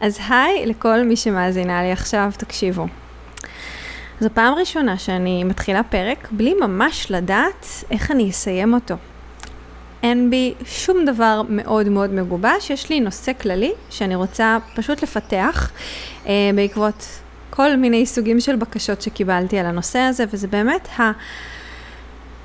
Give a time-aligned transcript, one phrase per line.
[0.00, 2.86] אז היי לכל מי שמאזינה לי עכשיו, תקשיבו.
[4.20, 8.94] זו פעם ראשונה שאני מתחילה פרק בלי ממש לדעת איך אני אסיים אותו.
[10.02, 15.70] אין בי שום דבר מאוד מאוד מגובש, יש לי נושא כללי שאני רוצה פשוט לפתח
[16.26, 17.06] אה, בעקבות
[17.50, 20.88] כל מיני סוגים של בקשות שקיבלתי על הנושא הזה, וזה באמת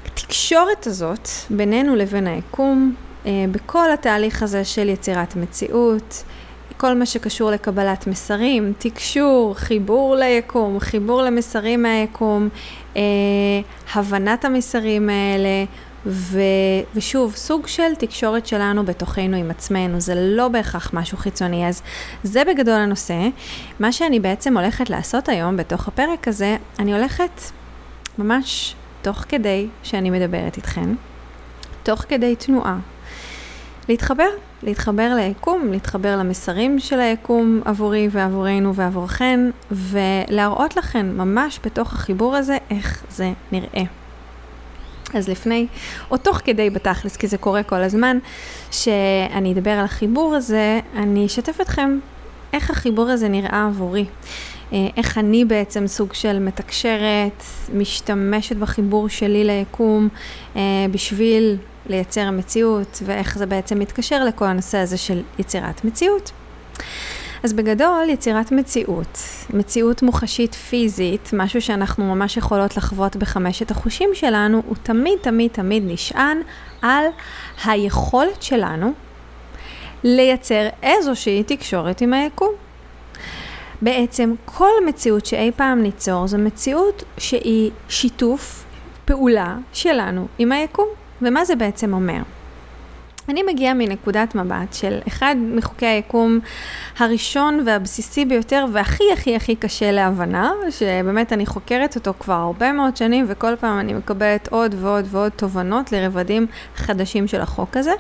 [0.06, 6.24] התקשורת הזאת בינינו לבין היקום, אה, בכל התהליך הזה של יצירת מציאות,
[6.82, 12.50] כל מה שקשור לקבלת מסרים, תקשור, חיבור ליקום, חיבור למסרים מהיקום,
[12.96, 13.02] אה,
[13.94, 15.66] הבנת המסרים האלה,
[16.06, 16.42] ו,
[16.96, 21.82] ושוב, סוג של תקשורת שלנו בתוכנו עם עצמנו, זה לא בהכרח משהו חיצוני, אז
[22.24, 23.28] זה בגדול הנושא.
[23.80, 27.42] מה שאני בעצם הולכת לעשות היום בתוך הפרק הזה, אני הולכת
[28.18, 30.90] ממש תוך כדי שאני מדברת איתכן,
[31.84, 32.78] תוך כדי תנועה,
[33.90, 34.30] להתחבר,
[34.64, 39.40] להתחבר ליקום, להתחבר למסרים של היקום עבורי ועבורנו ועבורכן,
[39.72, 43.84] ולהראות לכן ממש בתוך החיבור הזה איך זה נראה.
[45.14, 45.68] אז לפני,
[46.12, 48.18] או תוך כדי בתכלס, כי זה קורה כל הזמן,
[48.72, 52.00] שאני אדבר על החיבור הזה, אני אשתף אתכם
[52.54, 54.06] איך החיבור הזה נראה עבורי.
[54.74, 57.44] אה, איך אני בעצם סוג של מתקשרת,
[57.74, 60.10] משתמשת בחיבור שלי ליקום
[60.56, 66.32] אה, בשביל לייצר מציאות, ואיך זה בעצם מתקשר לכל הנושא הזה של יצירת מציאות.
[67.44, 69.20] אז בגדול, יצירת מציאות,
[69.54, 75.84] מציאות מוחשית פיזית, משהו שאנחנו ממש יכולות לחוות בחמשת החושים שלנו, הוא תמיד תמיד תמיד
[75.86, 76.42] נשען
[76.82, 77.06] על
[77.66, 78.94] היכולת שלנו
[80.04, 82.52] לייצר איזושהי תקשורת עם היקום.
[83.82, 88.64] בעצם כל מציאות שאי פעם ניצור זו מציאות שהיא שיתוף
[89.06, 91.01] פעולה שלנו עם היקום.
[91.22, 92.22] ומה זה בעצם אומר?
[93.30, 96.40] אני מגיעה מנקודת מבט של אחד מחוקי היקום
[97.00, 102.98] הראשון והבסיסי ביותר והכי הכי הכי קשה להבנה, שבאמת אני חוקרת אותו כבר הרבה מאוד
[102.98, 107.94] שנים וכל פעם אני מקבלת עוד ועוד ועוד תובנות לרבדים חדשים של החוק הזה,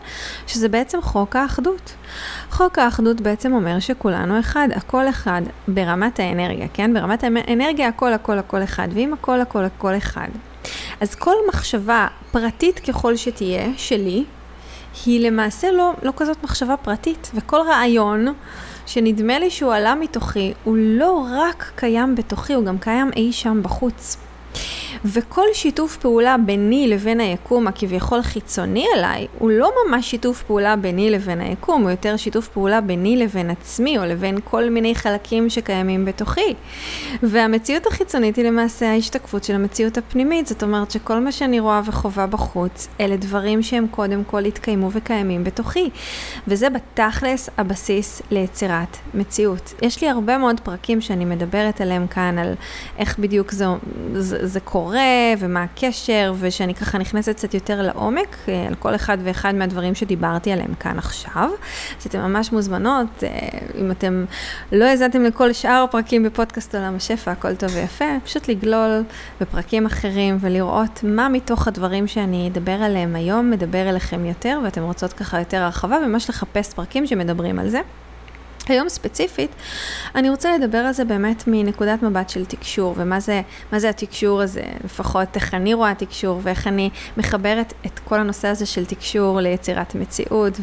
[0.47, 1.93] שזה בעצם חוק האחדות.
[2.51, 6.93] חוק האחדות בעצם אומר שכולנו אחד, הכל אחד ברמת האנרגיה, כן?
[6.93, 10.29] ברמת האנרגיה הכל הכל הכל אחד, ואם הכל הכל הכל אחד.
[10.99, 14.23] אז כל מחשבה פרטית ככל שתהיה, שלי,
[15.05, 18.27] היא למעשה לא, לא כזאת מחשבה פרטית, וכל רעיון
[18.85, 23.63] שנדמה לי שהוא עלה מתוכי, הוא לא רק קיים בתוכי, הוא גם קיים אי שם
[23.63, 24.17] בחוץ.
[25.05, 31.09] וכל שיתוף פעולה ביני לבין היקום הכביכול חיצוני אליי, הוא לא ממש שיתוף פעולה ביני
[31.09, 36.05] לבין היקום, הוא יותר שיתוף פעולה ביני לבין עצמי, או לבין כל מיני חלקים שקיימים
[36.05, 36.53] בתוכי.
[37.23, 42.27] והמציאות החיצונית היא למעשה ההשתקפות של המציאות הפנימית, זאת אומרת שכל מה שאני רואה וחווה
[42.27, 45.89] בחוץ, אלה דברים שהם קודם כל התקיימו וקיימים בתוכי.
[46.47, 49.73] וזה בתכלס הבסיס ליצירת מציאות.
[49.81, 52.53] יש לי הרבה מאוד פרקים שאני מדברת עליהם כאן, על
[52.97, 53.65] איך בדיוק זה,
[54.13, 54.90] זה, זה קורה.
[54.91, 59.95] קורה ומה הקשר, ושאני ככה נכנסת קצת יותר לעומק אה, על כל אחד ואחד מהדברים
[59.95, 61.49] שדיברתי עליהם כאן עכשיו.
[61.99, 63.29] אז אתן ממש מוזמנות, אה,
[63.75, 64.25] אם אתם
[64.71, 69.03] לא האזנתם לכל שאר הפרקים בפודקאסט עולם השפע, הכל טוב ויפה, פשוט לגלול
[69.41, 75.13] בפרקים אחרים ולראות מה מתוך הדברים שאני אדבר עליהם היום מדבר אליכם יותר, ואתם רוצות
[75.13, 77.81] ככה יותר הרחבה, וממש לחפש פרקים שמדברים על זה.
[78.69, 79.51] היום ספציפית,
[80.15, 83.41] אני רוצה לדבר על זה באמת מנקודת מבט של תקשור, ומה זה,
[83.77, 88.65] זה התקשור הזה, לפחות איך אני רואה תקשור, ואיך אני מחברת את כל הנושא הזה
[88.65, 90.59] של תקשור ליצירת מציאות,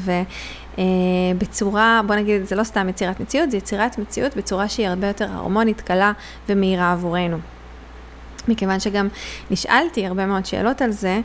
[1.34, 5.06] ובצורה, אה, בוא נגיד, זה לא סתם יצירת מציאות, זה יצירת מציאות בצורה שהיא הרבה
[5.06, 6.12] יותר הרמונית, קלה
[6.48, 7.38] ומהירה עבורנו.
[8.48, 9.08] מכיוון שגם
[9.50, 11.20] נשאלתי הרבה מאוד שאלות על זה,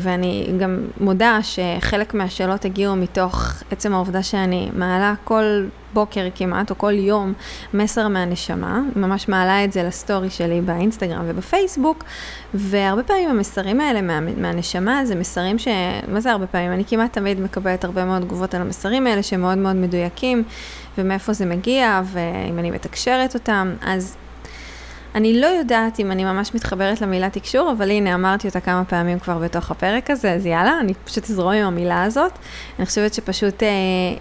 [0.00, 5.64] ואני גם מודה שחלק מהשאלות הגיעו מתוך עצם העובדה שאני מעלה כל
[5.94, 7.32] בוקר כמעט, או כל יום,
[7.74, 12.04] מסר מהנשמה, ממש מעלה את זה לסטורי שלי באינסטגרם ובפייסבוק,
[12.54, 15.68] והרבה פעמים המסרים האלה מה, מהנשמה זה מסרים ש...
[16.08, 16.72] מה זה הרבה פעמים?
[16.72, 20.44] אני כמעט תמיד מקבלת הרבה מאוד תגובות על המסרים האלה שהם מאוד מאוד מדויקים,
[20.98, 24.16] ומאיפה זה מגיע, ואם אני מתקשרת אותם, אז
[25.14, 29.18] אני לא יודעת אם אני ממש מתחברת למילה תקשור, אבל הנה, אמרתי אותה כמה פעמים
[29.18, 32.32] כבר בתוך הפרק הזה, אז יאללה, אני פשוט אזרום עם המילה הזאת.
[32.78, 33.68] אני חושבת שפשוט אה,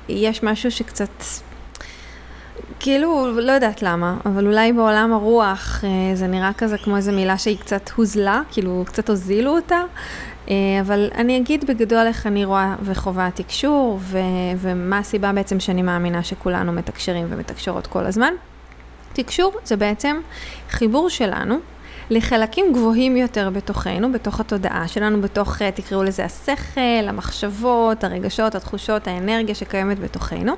[0.10, 1.24] יש משהו שקצת...
[2.80, 7.38] כאילו, לא יודעת למה, אבל אולי בעולם הרוח אה, זה נראה כזה כמו איזו מילה
[7.38, 9.82] שהיא קצת הוזלה, כאילו קצת הוזילו אותה,
[10.50, 14.18] אה, אבל אני אגיד בגדול איך אני רואה וחווה תקשור, ו-
[14.58, 18.34] ומה הסיבה בעצם שאני מאמינה שכולנו מתקשרים ומתקשרות כל הזמן.
[19.24, 20.20] תקשור זה בעצם
[20.70, 21.56] חיבור שלנו
[22.10, 29.08] לחלקים גבוהים יותר בתוכנו, בתוך התודעה שלנו, בתוך, אה, תקראו לזה השכל, המחשבות, הרגשות, התחושות,
[29.08, 30.54] האנרגיה שקיימת בתוכנו.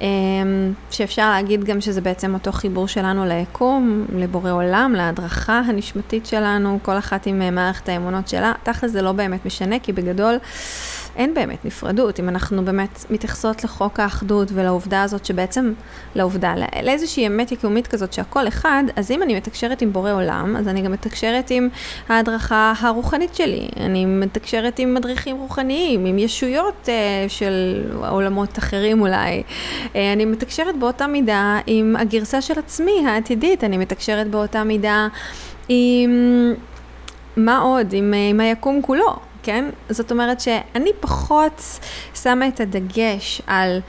[0.00, 6.78] אמ, שאפשר להגיד גם שזה בעצם אותו חיבור שלנו ליקום, לבורא עולם, להדרכה הנשמתית שלנו,
[6.82, 8.52] כל אחת עם אה, מערכת האמונות שלה.
[8.62, 10.38] תכל'ס זה לא באמת משנה, כי בגדול
[11.16, 12.20] אין באמת נפרדות.
[12.20, 15.72] אם אנחנו באמת מתייחסות לחוק האחדות ולעובדה הזאת שבעצם,
[16.14, 20.68] לעובדה, לאיזושהי אמת יקומית כזאת שהכל אחד, אז אם אני מתקשרת עם בורא עולם, אז
[20.68, 21.68] אני גם מתקשרת עם
[22.08, 23.68] ההדרכה הרוחנית שלי.
[23.76, 26.88] אני מתקשרת עם מדריכים רוחניים, עם ישויות uh,
[27.28, 29.42] של עולמות אחרים אולי.
[29.42, 35.08] Uh, אני מתקשרת באותה מידה עם הגרסה של עצמי העתידית, אני מתקשרת באותה מידה
[35.68, 36.54] עם...
[37.36, 37.92] מה עוד?
[37.92, 39.16] עם, עם היקום כולו.
[39.44, 39.70] כן?
[39.88, 41.62] זאת אומרת שאני פחות
[42.14, 43.80] שמה את הדגש על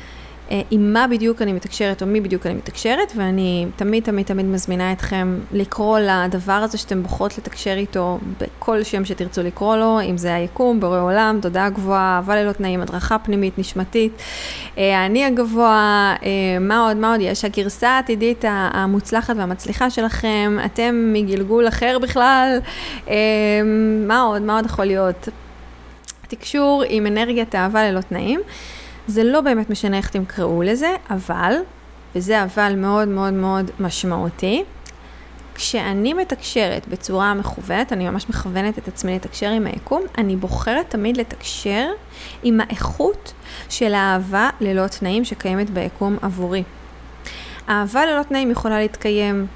[0.52, 4.46] אה, עם מה בדיוק אני מתקשרת או מי בדיוק אני מתקשרת, ואני תמיד תמיד תמיד
[4.46, 10.18] מזמינה אתכם לקרוא לדבר הזה שאתם בוחרות לתקשר איתו בכל שם שתרצו לקרוא לו, אם
[10.18, 14.12] זה היקום, בורא עולם, תודעה גבוהה, אהבה ללא תנאים, הדרכה פנימית, נשמתית,
[14.78, 17.46] אה, האני הגבוה, אה, מה עוד, מה עוד יש?
[17.46, 22.60] הגרסה העתידית המוצלחת והמצליחה שלכם, אתם מגלגול אחר בכלל,
[24.08, 25.30] מה עוד, מה עוד יכול להיות?
[26.28, 28.42] תקשור עם אנרגיית אהבה ללא תנאים.
[29.08, 31.54] זה לא באמת משנה איך תמקראו לזה, אבל,
[32.16, 34.64] וזה אבל מאוד מאוד מאוד משמעותי,
[35.56, 41.18] כשאני מתקשרת בצורה מכוונת, אני ממש מכוונת את עצמי לתקשר עם היקום, אני בוחרת תמיד
[41.18, 41.88] לתקשר
[42.44, 43.34] עם האיכות
[43.70, 46.64] של האהבה ללא תנאים שקיימת ביקום עבורי.
[47.70, 49.48] אהבה ללא תנאים יכולה להתקיים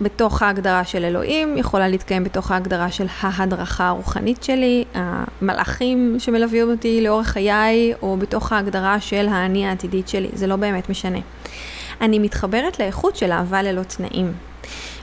[0.00, 7.00] בתוך ההגדרה של אלוהים, יכולה להתקיים בתוך ההגדרה של ההדרכה הרוחנית שלי, המלאכים שמלווים אותי
[7.00, 11.18] לאורך חיי, או בתוך ההגדרה של האני העתידית שלי, זה לא באמת משנה.
[12.00, 14.32] אני מתחברת לאיכות של אהבה ללא תנאים.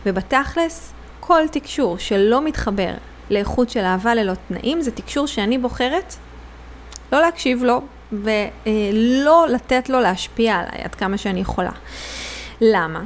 [0.05, 2.93] ובתכלס, כל תקשור שלא מתחבר
[3.29, 6.15] לאיכות של אהבה ללא תנאים, זה תקשור שאני בוחרת
[7.11, 11.71] לא להקשיב לו, ולא לתת לו להשפיע עליי עד כמה שאני יכולה.
[12.61, 13.01] למה?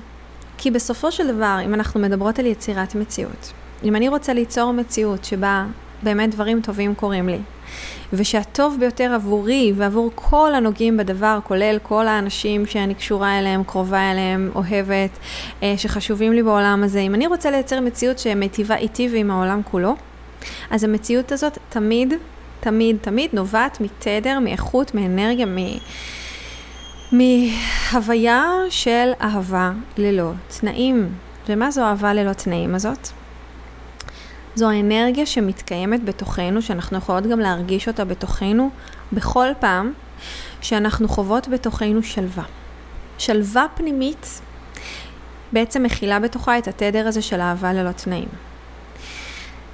[0.57, 3.54] כי בסופו של דבר, אם אנחנו מדברות על יצירת מציאות,
[3.84, 5.66] אם אני רוצה ליצור מציאות שבה
[6.04, 7.40] באמת דברים טובים קורים לי,
[8.13, 14.52] ושהטוב ביותר עבורי ועבור כל הנוגעים בדבר, כולל כל האנשים שאני קשורה אליהם, קרובה אליהם,
[14.56, 15.10] אוהבת,
[15.63, 19.96] אה, שחשובים לי בעולם הזה, אם אני רוצה לייצר מציאות שמיטיבה איתי ועם העולם כולו,
[20.72, 22.13] אז המציאות הזאת תמיד,
[22.60, 25.57] תמיד, תמיד נובעת מתדר, מאיכות, מאנרגיה, מ...
[27.12, 31.10] מהוויה של אהבה ללא תנאים.
[31.50, 33.10] ומה זו אהבה ללא תנאים הזאת?
[34.56, 38.69] זו האנרגיה שמתקיימת בתוכנו, שאנחנו יכולות גם להרגיש אותה בתוכנו
[39.14, 39.94] בכל פעם
[40.62, 42.44] שאנחנו חוות בתוכנו שלווה.
[43.18, 44.42] שלווה פנימית
[45.54, 48.28] בעצם מכילה בתוכה את התדר הזה של אהבה ללא תנאים.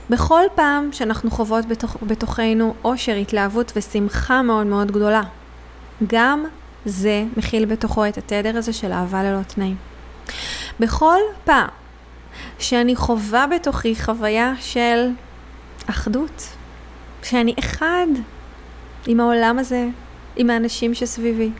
[0.09, 5.21] בכל פעם שאנחנו חוות בתוך, בתוכנו אושר, התלהבות ושמחה מאוד מאוד גדולה,
[6.07, 6.45] גם
[6.85, 9.75] זה מכיל בתוכו את התדר הזה של אהבה ללא תנאים.
[10.79, 11.67] בכל פעם
[12.59, 15.09] שאני חווה בתוכי חוויה של
[15.89, 16.47] אחדות,
[17.23, 18.07] שאני אחד
[19.07, 19.87] עם העולם הזה,
[20.35, 21.51] עם האנשים שסביבי.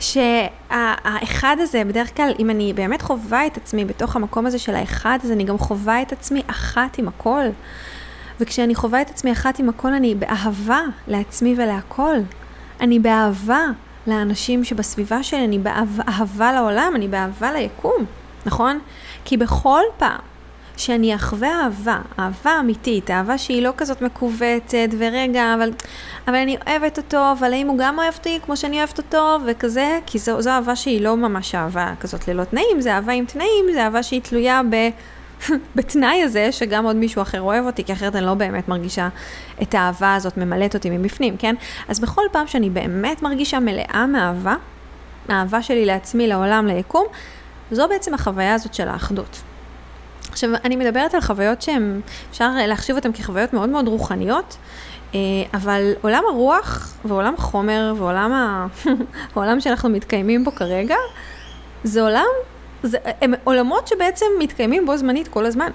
[0.00, 5.18] שהאחד הזה, בדרך כלל, אם אני באמת חווה את עצמי בתוך המקום הזה של האחד,
[5.24, 7.44] אז אני גם חווה את עצמי אחת עם הכל.
[8.40, 12.16] וכשאני חווה את עצמי אחת עם הכל, אני באהבה לעצמי ולהכל.
[12.80, 13.66] אני באהבה
[14.06, 18.04] לאנשים שבסביבה שלי, אני באהבה לעולם, אני באהבה ליקום,
[18.46, 18.78] נכון?
[19.24, 20.18] כי בכל פעם
[20.76, 25.70] שאני אחווה אהבה, אהבה אמיתית, אהבה שהיא לא כזאת מכווצת, ורגע, אבל,
[26.28, 29.98] אבל אני אוהבת אותו, אבל האם הוא גם אוהב אותי כמו שאני אוהבת אותו, וכזה,
[30.06, 33.64] כי זו, זו אהבה שהיא לא ממש אהבה כזאת ללא תנאים, זה אהבה עם תנאים,
[33.72, 34.60] זה אהבה שהיא תלויה
[35.76, 39.08] בתנאי הזה שגם עוד מישהו אחר אוהב אותי, כי אחרת אני לא באמת מרגישה
[39.62, 41.54] את האהבה הזאת ממלאת אותי מבפנים, כן?
[41.88, 44.54] אז בכל פעם שאני באמת מרגישה מלאה מאהבה,
[45.28, 47.06] האהבה שלי לעצמי, לעולם, ליקום,
[47.70, 49.42] זו בעצם החוויה הזאת של האחדות.
[50.30, 54.56] עכשיו, אני מדברת על חוויות שהן, אפשר להחשיב אותן כחוויות מאוד מאוד רוחניות,
[55.14, 55.20] אה,
[55.54, 58.66] אבל עולם הרוח ועולם החומר ועולם ה...
[59.34, 60.96] העולם שאנחנו מתקיימים בו כרגע,
[61.84, 62.26] זה עולם,
[62.86, 65.70] זה, הם עולמות שבעצם מתקיימים בו זמנית כל הזמן.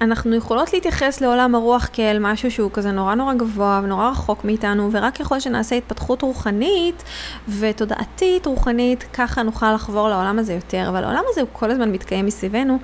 [0.00, 4.88] אנחנו יכולות להתייחס לעולם הרוח כאל משהו שהוא כזה נורא נורא גבוה ונורא רחוק מאיתנו,
[4.92, 7.02] ורק ככל שנעשה התפתחות רוחנית
[7.48, 10.88] ותודעתית רוחנית, ככה נוכל לחבור לעולם הזה יותר.
[10.88, 12.78] אבל העולם הזה הוא כל הזמן מתקיים מסביבנו,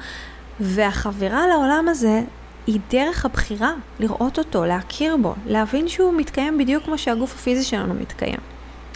[0.61, 2.23] והחבירה לעולם הזה
[2.66, 7.95] היא דרך הבחירה, לראות אותו, להכיר בו, להבין שהוא מתקיים בדיוק כמו שהגוף הפיזי שלנו
[7.95, 8.38] מתקיים.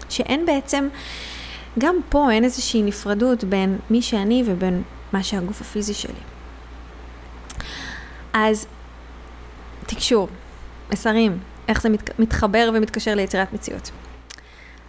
[0.08, 0.88] שאין בעצם,
[1.78, 6.21] גם פה אין איזושהי נפרדות בין מי שאני ובין מה שהגוף הפיזי שלי.
[8.33, 8.66] אז
[9.87, 10.28] תקשור,
[10.92, 13.90] מסרים, איך זה מת, מתחבר ומתקשר ליצירת מציאות.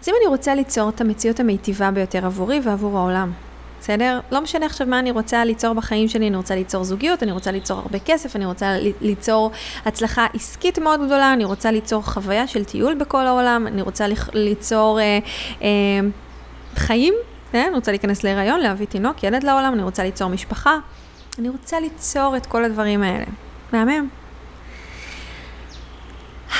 [0.01, 3.31] אז אם אני רוצה ליצור את המציאות המיטיבה ביותר עבורי ועבור העולם,
[3.79, 4.19] בסדר?
[4.31, 7.51] לא משנה עכשיו מה אני רוצה ליצור בחיים שלי, אני רוצה ליצור זוגיות, אני רוצה
[7.51, 9.51] ליצור הרבה כסף, אני רוצה ליצור
[9.85, 14.99] הצלחה עסקית מאוד גדולה, אני רוצה ליצור חוויה של טיול בכל העולם, אני רוצה ליצור
[14.99, 15.19] אה,
[15.61, 15.67] אה,
[16.75, 17.13] חיים,
[17.51, 17.71] כן?
[17.75, 20.77] רוצה להיכנס להיריון, להביא תינוק, ילד לעולם, אני רוצה ליצור משפחה,
[21.39, 23.25] אני רוצה ליצור את כל הדברים האלה.
[23.73, 24.07] מהמם.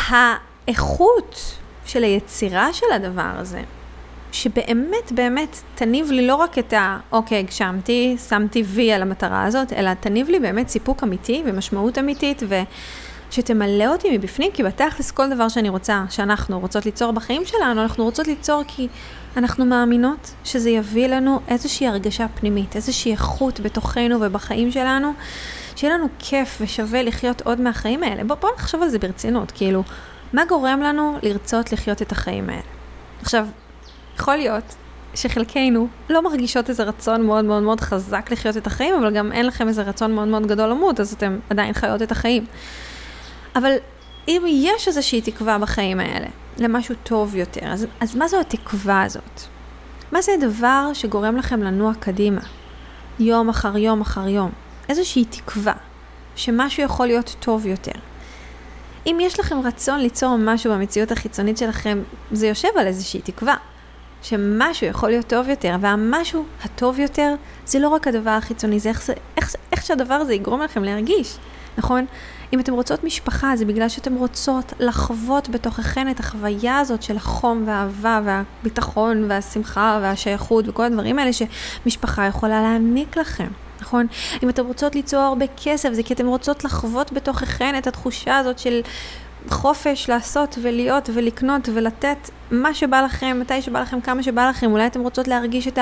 [0.10, 3.62] האיכות של היצירה של הדבר הזה,
[4.32, 9.74] שבאמת באמת תניב לי לא רק את ה, אוקיי, הגשמתי, שמתי וי על המטרה הזאת,
[9.74, 12.44] אלא תניב לי באמת סיפוק אמיתי ומשמעות אמיתית,
[13.30, 18.04] ושתמלא אותי מבפנים, כי בתכלס כל דבר שאני רוצה, שאנחנו רוצות ליצור בחיים שלנו, אנחנו
[18.04, 18.88] רוצות ליצור כי
[19.38, 25.14] אנחנו מאמינות שזה יביא לנו איזושהי הרגשה פנימית, איזושהי איכות בתוכנו ובחיים שלנו,
[25.76, 28.24] שיהיה לנו כיף ושווה לחיות עוד מהחיים האלה.
[28.24, 29.84] בואו בוא נחשוב על זה ברצינות, כאילו,
[30.34, 32.62] מה גורם לנו לרצות לחיות את החיים האלה?
[33.22, 33.48] עכשיו,
[34.16, 34.76] יכול להיות
[35.14, 39.46] שחלקנו לא מרגישות איזה רצון מאוד מאוד מאוד חזק לחיות את החיים, אבל גם אין
[39.46, 42.46] לכם איזה רצון מאוד מאוד גדול למות, אז אתם עדיין חיות את החיים.
[43.56, 43.72] אבל
[44.28, 49.42] אם יש איזושהי תקווה בחיים האלה, למשהו טוב יותר, אז, אז מה זו התקווה הזאת?
[50.12, 52.42] מה זה הדבר שגורם לכם לנוע קדימה,
[53.20, 54.52] יום אחר יום אחר יום?
[54.90, 55.74] איזושהי תקווה
[56.36, 58.00] שמשהו יכול להיות טוב יותר.
[59.06, 62.00] אם יש לכם רצון ליצור משהו במציאות החיצונית שלכם,
[62.32, 63.56] זה יושב על איזושהי תקווה.
[64.24, 67.34] שמשהו יכול להיות טוב יותר, והמשהו הטוב יותר
[67.66, 71.38] זה לא רק הדבר החיצוני, זה איך, איך, איך שהדבר הזה יגרום לכם להרגיש,
[71.78, 72.06] נכון?
[72.54, 77.64] אם אתם רוצות משפחה, זה בגלל שאתן רוצות לחוות בתוככן את החוויה הזאת של החום
[77.66, 83.48] והאהבה והביטחון והשמחה והשייכות וכל הדברים האלה שמשפחה יכולה להעניק לכם.
[83.82, 84.08] נכון?
[84.44, 88.60] אם אתן רוצות ליצור הרבה כסף, זה כי אתן רוצות לחוות בתוככן את התחושה הזאת
[88.60, 88.82] של
[89.50, 94.72] חופש לעשות ולהיות ולקנות ולתת מה שבא לכם, מתי שבא לכם, כמה שבא לכם.
[94.72, 95.80] אולי אתם רוצות להרגיש את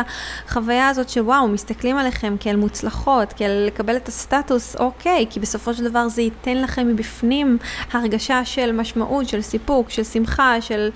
[0.47, 5.83] החוויה הזאת שוואו, מסתכלים עליכם כאל מוצלחות, כאל לקבל את הסטטוס, אוקיי, כי בסופו של
[5.83, 7.57] דבר זה ייתן לכם מבפנים
[7.91, 10.89] הרגשה של משמעות, של סיפוק, של שמחה, של...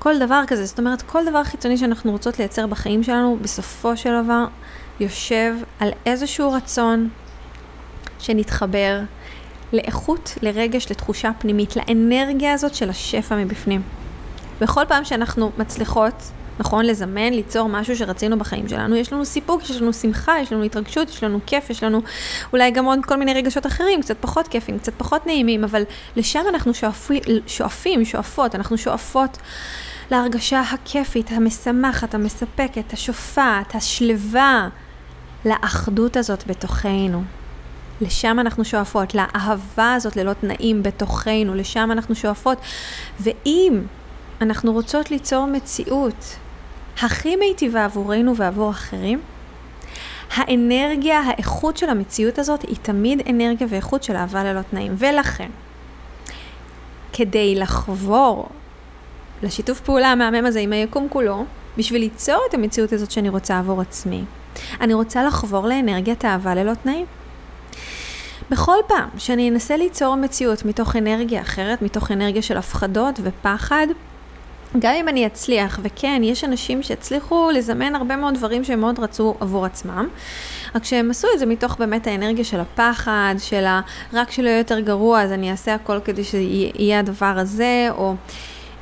[0.00, 0.66] כל דבר כזה.
[0.66, 4.44] זאת אומרת, כל דבר חיצוני שאנחנו רוצות לייצר בחיים שלנו, בסופו של דבר
[5.00, 7.08] יושב על איזשהו רצון
[8.18, 9.00] שנתחבר
[9.72, 13.82] לאיכות, לרגש, לתחושה פנימית, לאנרגיה הזאת של השפע מבפנים.
[14.60, 16.14] בכל פעם שאנחנו מצליחות,
[16.58, 20.62] נכון, לזמן, ליצור משהו שרצינו בחיים שלנו, יש לנו סיפוק, יש לנו שמחה, יש לנו
[20.62, 22.00] התרגשות, יש לנו כיף, יש לנו
[22.52, 25.82] אולי גם עוד כל מיני רגשות אחרים, קצת פחות כיפים, קצת פחות נעימים, אבל
[26.16, 29.38] לשם אנחנו שואפים, שואפים, שואפות, אנחנו שואפות
[30.10, 34.68] להרגשה הכיפית, המשמחת, המספקת, השופעת, השלווה,
[35.44, 37.22] לאחדות הזאת בתוכנו.
[38.00, 42.58] לשם אנחנו שואפות, לאהבה הזאת ללא תנאים בתוכנו, לשם אנחנו שואפות.
[43.20, 43.80] ואם
[44.40, 46.36] אנחנו רוצות ליצור מציאות
[47.02, 49.20] הכי מיטיבה עבורנו ועבור אחרים,
[50.34, 54.94] האנרגיה, האיכות של המציאות הזאת היא תמיד אנרגיה ואיכות של אהבה ללא תנאים.
[54.98, 55.50] ולכן,
[57.12, 58.48] כדי לחבור
[59.42, 61.44] לשיתוף פעולה המהמם הזה עם היקום כולו,
[61.78, 64.24] בשביל ליצור את המציאות הזאת שאני רוצה עבור עצמי,
[64.80, 67.06] אני רוצה לחבור לאנרגיית אהבה ללא תנאים.
[68.50, 73.86] בכל פעם שאני אנסה ליצור מציאות מתוך אנרגיה אחרת, מתוך אנרגיה של הפחדות ופחד,
[74.78, 79.34] גם אם אני אצליח, וכן, יש אנשים שהצליחו לזמן הרבה מאוד דברים שהם מאוד רצו
[79.40, 80.08] עבור עצמם,
[80.74, 83.80] רק שהם עשו את זה מתוך באמת האנרגיה של הפחד, של ה...
[84.12, 88.14] רק שלא יהיה יותר גרוע, אז אני אעשה הכל כדי שיהיה הדבר הזה, או...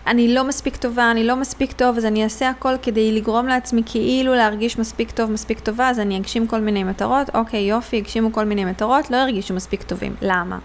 [0.08, 3.82] אני לא מספיק טובה, אני לא מספיק טוב, אז אני אעשה הכל כדי לגרום לעצמי
[3.86, 7.34] כאילו להרגיש מספיק טוב, מספיק טובה, אז אני אגשים כל מיני מטרות.
[7.34, 10.14] אוקיי, יופי, הגשימו כל מיני מטרות, לא הרגישו מספיק טובים.
[10.22, 10.58] למה?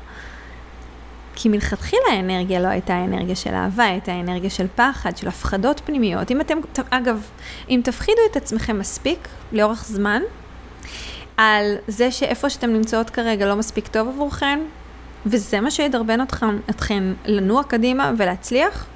[1.36, 6.32] כי מלכתחילה האנרגיה לא הייתה אנרגיה של אהבה, הייתה אנרגיה של פחד, של הפחדות פנימיות.
[6.32, 6.58] אם אתם,
[6.90, 7.28] אגב,
[7.70, 10.22] אם תפחידו את עצמכם מספיק לאורך זמן,
[11.38, 14.60] על זה שאיפה שאתם נמצאות כרגע לא מספיק טוב עבורכם,
[15.26, 18.88] וזה מה שידרבן אתכם, אתכם לנוע קדימה ולהצליח,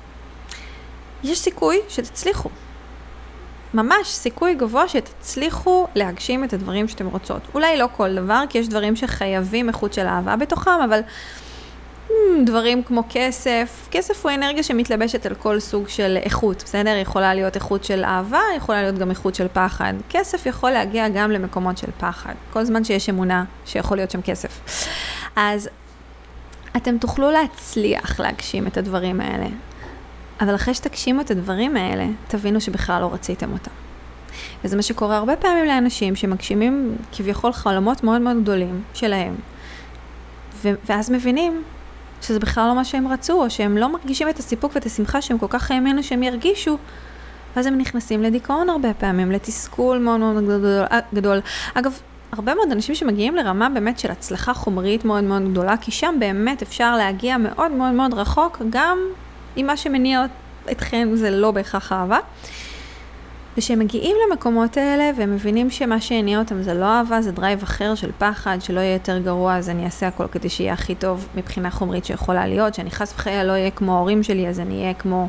[1.23, 2.49] יש סיכוי שתצליחו.
[3.73, 7.41] ממש סיכוי גבוה שתצליחו להגשים את הדברים שאתם רוצות.
[7.53, 10.99] אולי לא כל דבר, כי יש דברים שחייבים איכות של אהבה בתוכם, אבל
[12.09, 12.11] hmm,
[12.45, 16.95] דברים כמו כסף, כסף הוא אנרגיה שמתלבשת על כל סוג של איכות, בסדר?
[16.95, 19.93] יכולה להיות איכות של אהבה, יכולה להיות גם איכות של פחד.
[20.09, 24.59] כסף יכול להגיע גם למקומות של פחד, כל זמן שיש אמונה שיכול להיות שם כסף.
[25.35, 25.69] אז
[26.75, 29.47] אתם תוכלו להצליח להגשים את הדברים האלה.
[30.41, 33.71] אבל אחרי שתגשימו את הדברים האלה, תבינו שבכלל לא רציתם אותם.
[34.63, 39.35] וזה מה שקורה הרבה פעמים לאנשים שמגשימים כביכול חלומות מאוד מאוד גדולים שלהם,
[40.53, 41.63] ו- ואז מבינים
[42.21, 45.37] שזה בכלל לא מה שהם רצו, או שהם לא מרגישים את הסיפוק ואת השמחה שהם
[45.37, 46.77] כל כך האמינו שהם ירגישו,
[47.55, 50.85] ואז הם נכנסים לדיכאון הרבה פעמים, לתסכול מאוד מאוד גדול.
[51.13, 51.39] גדול.
[51.73, 51.99] אגב,
[52.31, 56.61] הרבה מאוד אנשים שמגיעים לרמה באמת של הצלחה חומרית מאוד מאוד גדולה, כי שם באמת
[56.61, 58.97] אפשר להגיע מאוד מאוד מאוד רחוק, גם
[59.57, 60.25] אם מה שמניע
[60.71, 62.19] אתכם זה לא בהכרח אהבה.
[63.57, 67.95] ושהם מגיעים למקומות האלה והם מבינים שמה שהניע אותם זה לא אהבה, זה drive אחר
[67.95, 71.71] של פחד, שלא יהיה יותר גרוע, אז אני אעשה הכל כדי שיהיה הכי טוב מבחינה
[71.71, 75.27] חומרית שיכולה להיות, שאני חס וחלילה לא אהיה כמו ההורים שלי, אז אני אהיה כמו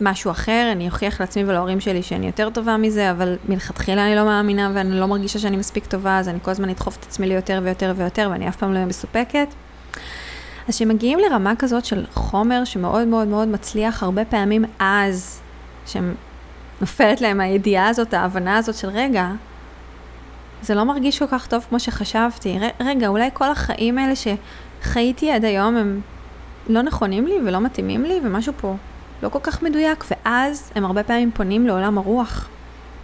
[0.00, 4.24] משהו אחר, אני אוכיח לעצמי ולהורים שלי שאני יותר טובה מזה, אבל מלכתחילה אני לא
[4.24, 7.60] מאמינה ואני לא מרגישה שאני מספיק טובה, אז אני כל הזמן אדחוף את עצמי ליותר
[7.64, 9.48] ויותר ויותר, ואני אף פעם לא מסופקת.
[10.68, 15.40] אז כשמגיעים לרמה כזאת של חומר שמאוד מאוד מאוד מצליח, הרבה פעמים אז,
[15.86, 19.28] שנופלת להם הידיעה הזאת, ההבנה הזאת של רגע,
[20.62, 22.58] זה לא מרגיש כל כך טוב כמו שחשבתי.
[22.80, 26.00] רגע, אולי כל החיים האלה שחייתי עד היום הם
[26.68, 28.74] לא נכונים לי ולא מתאימים לי, ומשהו פה
[29.22, 32.48] לא כל כך מדויק, ואז הם הרבה פעמים פונים לעולם הרוח.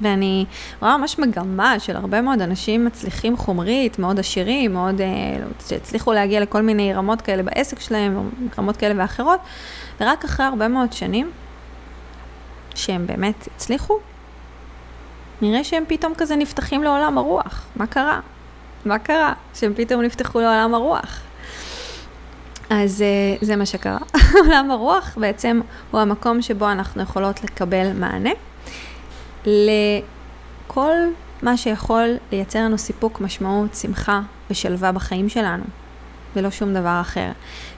[0.03, 0.45] ואני
[0.83, 5.07] רואה ממש מגמה של הרבה מאוד אנשים מצליחים חומרית, מאוד עשירים, מאוד, אה,
[5.69, 8.23] שהצליחו להגיע לכל מיני רמות כאלה בעסק שלהם, או
[8.59, 9.41] רמות כאלה ואחרות,
[10.01, 11.31] ורק אחרי הרבה מאוד שנים,
[12.75, 13.99] שהם באמת הצליחו,
[15.43, 17.67] נראה שהם פתאום כזה נפתחים לעולם הרוח.
[17.77, 18.21] מה קרה?
[18.85, 19.33] מה קרה?
[19.55, 21.21] שהם פתאום נפתחו לעולם הרוח.
[22.71, 23.05] אז
[23.41, 23.99] uh, זה מה שקרה.
[24.45, 25.61] עולם הרוח בעצם
[25.91, 28.31] הוא המקום שבו אנחנו יכולות לקבל מענה
[29.47, 30.95] לכל
[31.43, 35.65] מה שיכול לייצר לנו סיפוק, משמעות, שמחה ושלווה בחיים שלנו,
[36.37, 37.31] ולא שום דבר אחר.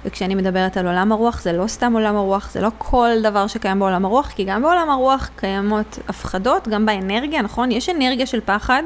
[0.05, 3.79] וכשאני מדברת על עולם הרוח, זה לא סתם עולם הרוח, זה לא כל דבר שקיים
[3.79, 7.73] בעולם הרוח, כי גם בעולם הרוח קיימות הפחדות, גם באנרגיה, נכון?
[7.73, 8.83] יש אנרגיה של פחד.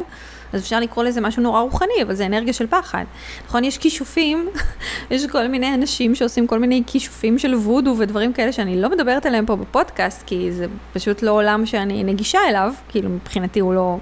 [0.53, 3.05] אז אפשר לקרוא לזה משהו נורא רוחני, אבל זה אנרגיה של פחד.
[3.47, 4.49] נכון, יש כישופים,
[5.11, 9.27] יש כל מיני אנשים שעושים כל מיני כישופים של וודו ודברים כאלה שאני לא מדברת
[9.27, 13.99] עליהם פה בפודקאסט, כי זה פשוט לא עולם שאני נגישה אליו, כאילו מבחינתי הוא לא,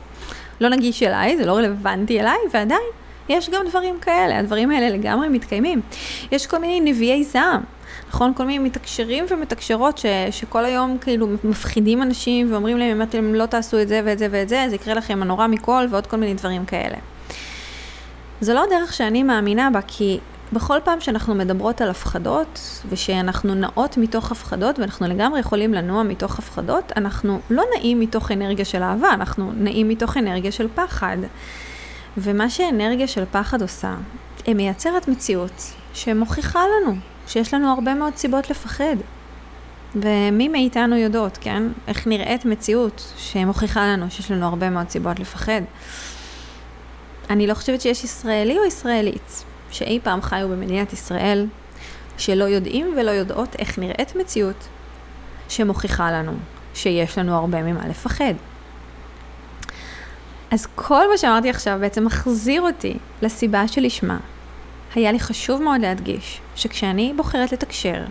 [0.60, 3.05] לא נגיש אליי, זה לא רלוונטי אליי, ועדיין.
[3.28, 5.80] יש גם דברים כאלה, הדברים האלה לגמרי מתקיימים.
[6.32, 7.60] יש כל מיני נביאי זעם,
[8.08, 8.32] נכון?
[8.34, 13.46] כל מיני מתקשרים ומתקשרות ש, שכל היום כאילו מפחידים אנשים ואומרים להם, אם אתם לא
[13.46, 16.34] תעשו את זה ואת זה ואת זה, זה יקרה לכם הנורא מכל ועוד כל מיני
[16.34, 16.96] דברים כאלה.
[18.40, 20.18] זו לא הדרך שאני מאמינה בה, כי
[20.52, 26.38] בכל פעם שאנחנו מדברות על הפחדות, ושאנחנו נעות מתוך הפחדות, ואנחנו לגמרי יכולים לנוע מתוך
[26.38, 31.16] הפחדות, אנחנו לא נעים מתוך אנרגיה של אהבה, אנחנו נעים מתוך אנרגיה של פחד.
[32.18, 33.94] ומה שאנרגיה של פחד עושה,
[34.46, 38.96] היא מייצרת מציאות שמוכיחה לנו שיש לנו הרבה מאוד סיבות לפחד.
[39.94, 41.62] ומי מאיתנו יודעות, כן?
[41.88, 45.60] איך נראית מציאות שמוכיחה לנו שיש לנו הרבה מאוד סיבות לפחד.
[47.30, 51.46] אני לא חושבת שיש ישראלי או ישראלית שאי פעם חיו במדינת ישראל,
[52.18, 54.68] שלא יודעים ולא יודעות איך נראית מציאות
[55.48, 56.32] שמוכיחה לנו
[56.74, 58.34] שיש לנו הרבה ממה לפחד.
[60.50, 64.18] אז כל מה שאמרתי עכשיו בעצם מחזיר אותי לסיבה שלשמה
[64.94, 68.04] היה לי חשוב מאוד להדגיש שכשאני בוחרת לתקשר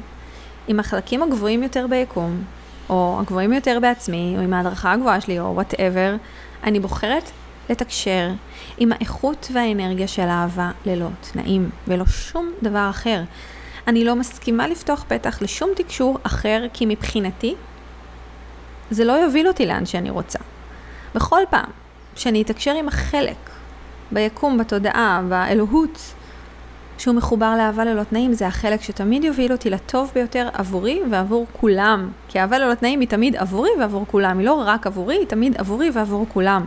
[0.68, 2.44] עם החלקים הגבוהים יותר ביקום,
[2.90, 6.16] או הגבוהים יותר בעצמי, או עם ההדרכה הגבוהה שלי, או וואטאבר,
[6.64, 7.32] אני בוחרת
[7.70, 8.30] לתקשר
[8.78, 13.22] עם האיכות והאנרגיה של אהבה ללא תנאים, ולא שום דבר אחר.
[13.88, 17.56] אני לא מסכימה לפתוח פתח לשום תקשור אחר, כי מבחינתי
[18.90, 20.40] זה לא יוביל אותי לאן שאני רוצה.
[21.16, 21.85] בכל פעם
[22.16, 23.50] שאני אתקשר עם החלק
[24.12, 26.14] ביקום, בתודעה, באלוהות,
[26.98, 32.10] שהוא מחובר לאהבה ללא תנאים, זה החלק שתמיד יוביל אותי לטוב ביותר עבורי ועבור כולם.
[32.28, 35.58] כי אהבה ללא תנאים היא תמיד עבורי ועבור כולם, היא לא רק עבורי, היא תמיד
[35.58, 36.66] עבורי ועבור כולם.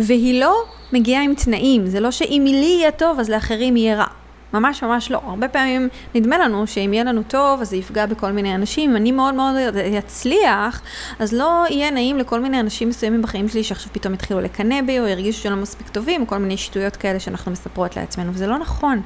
[0.00, 0.54] והיא לא
[0.92, 4.19] מגיעה עם תנאים, זה לא שאם לי יהיה טוב אז לאחרים יהיה רע.
[4.52, 5.20] ממש ממש לא.
[5.26, 8.90] הרבה פעמים נדמה לנו שאם יהיה לנו טוב, אז זה יפגע בכל מיני אנשים.
[8.90, 9.54] אם אני מאוד מאוד
[9.98, 10.82] אצליח,
[11.18, 15.00] אז לא יהיה נעים לכל מיני אנשים מסוימים בחיים שלי שעכשיו פתאום יתחילו לקנא בי,
[15.00, 18.58] או ירגישו שלא מספיק טובים, או כל מיני שטויות כאלה שאנחנו מספרות לעצמנו, וזה לא
[18.58, 19.02] נכון.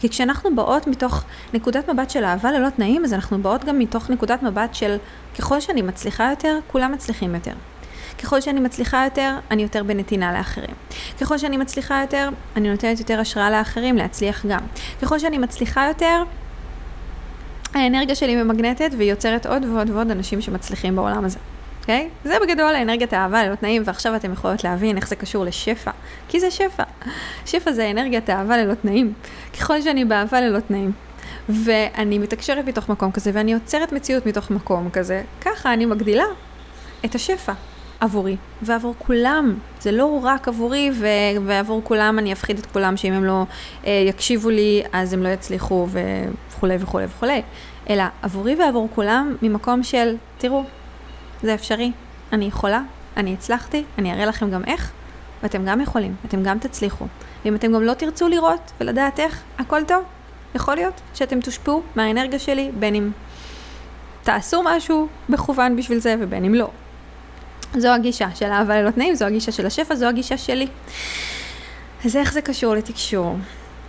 [0.00, 1.24] כי כשאנחנו באות מתוך
[1.54, 4.96] נקודת מבט של אהבה ללא תנאים, אז אנחנו באות גם מתוך נקודת מבט של
[5.38, 7.52] ככל שאני מצליחה יותר, כולם מצליחים יותר.
[8.22, 10.74] ככל שאני מצליחה יותר, אני יותר בנתינה לאחרים.
[11.20, 14.60] ככל שאני מצליחה יותר, אני נותנת יותר השראה לאחרים להצליח גם.
[15.02, 16.22] ככל שאני מצליחה יותר,
[17.74, 21.38] האנרגיה שלי ממגנטת והיא יוצרת עוד ועוד ועוד אנשים שמצליחים בעולם הזה.
[21.80, 22.08] אוקיי?
[22.24, 22.28] Okay?
[22.28, 25.90] זה בגדול האנרגיית האהבה ללא תנאים, ועכשיו אתם יכולות להבין איך זה קשור לשפע.
[26.28, 26.82] כי זה שפע.
[27.46, 29.12] שפע זה אנרגיית האהבה ללא תנאים.
[29.60, 30.92] ככל שאני באהבה ללא תנאים,
[31.48, 36.24] ואני מתקשרת מתוך מקום כזה, ואני יוצרת מציאות מתוך מקום כזה, ככה אני מגדילה
[37.04, 37.52] את השפע.
[38.02, 39.54] עבורי ועבור כולם.
[39.80, 43.44] זה לא רק עבורי ו- ועבור כולם אני אפחיד את כולם שאם הם לא
[43.86, 47.42] אה, יקשיבו לי אז הם לא יצליחו וכולי וכולי וכולי.
[47.90, 50.64] אלא עבורי ועבור כולם ממקום של, תראו,
[51.42, 51.92] זה אפשרי,
[52.32, 52.82] אני יכולה,
[53.16, 54.92] אני הצלחתי, אני אראה לכם גם איך,
[55.42, 57.06] ואתם גם יכולים, אתם גם תצליחו.
[57.44, 60.04] ואם אתם גם לא תרצו לראות ולדעת איך, הכל טוב.
[60.54, 63.10] יכול להיות שאתם תושפעו מהאנרגיה שלי, בין אם
[64.22, 66.70] תעשו משהו מכוון בשביל זה ובין אם לא.
[67.76, 70.66] זו הגישה של אהבה ללא תנאים, זו הגישה של השפע, זו הגישה שלי.
[72.04, 73.36] אז איך זה קשור לתקשור?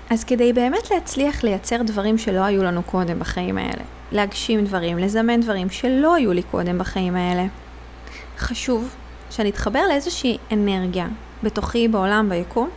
[0.09, 5.41] אז כדי באמת להצליח לייצר דברים שלא היו לנו קודם בחיים האלה, להגשים דברים, לזמן
[5.41, 7.45] דברים שלא היו לי קודם בחיים האלה,
[8.37, 8.95] חשוב
[9.29, 11.07] שאני אתחבר לאיזושהי אנרגיה
[11.43, 12.69] בתוכי, בעולם, ביקום,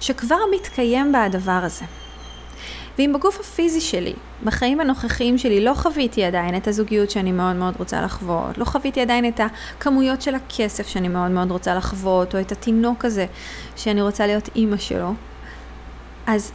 [0.00, 1.84] שכבר מתקיים בה הדבר הזה.
[2.98, 4.12] ואם בגוף הפיזי שלי,
[4.44, 9.00] בחיים הנוכחיים שלי, לא חוויתי עדיין את הזוגיות שאני מאוד מאוד רוצה לחוות, לא חוויתי
[9.00, 13.26] עדיין את הכמויות של הכסף שאני מאוד מאוד רוצה לחוות, או את התינוק הזה
[13.76, 15.12] שאני רוצה להיות אימא שלו,
[16.26, 16.52] אז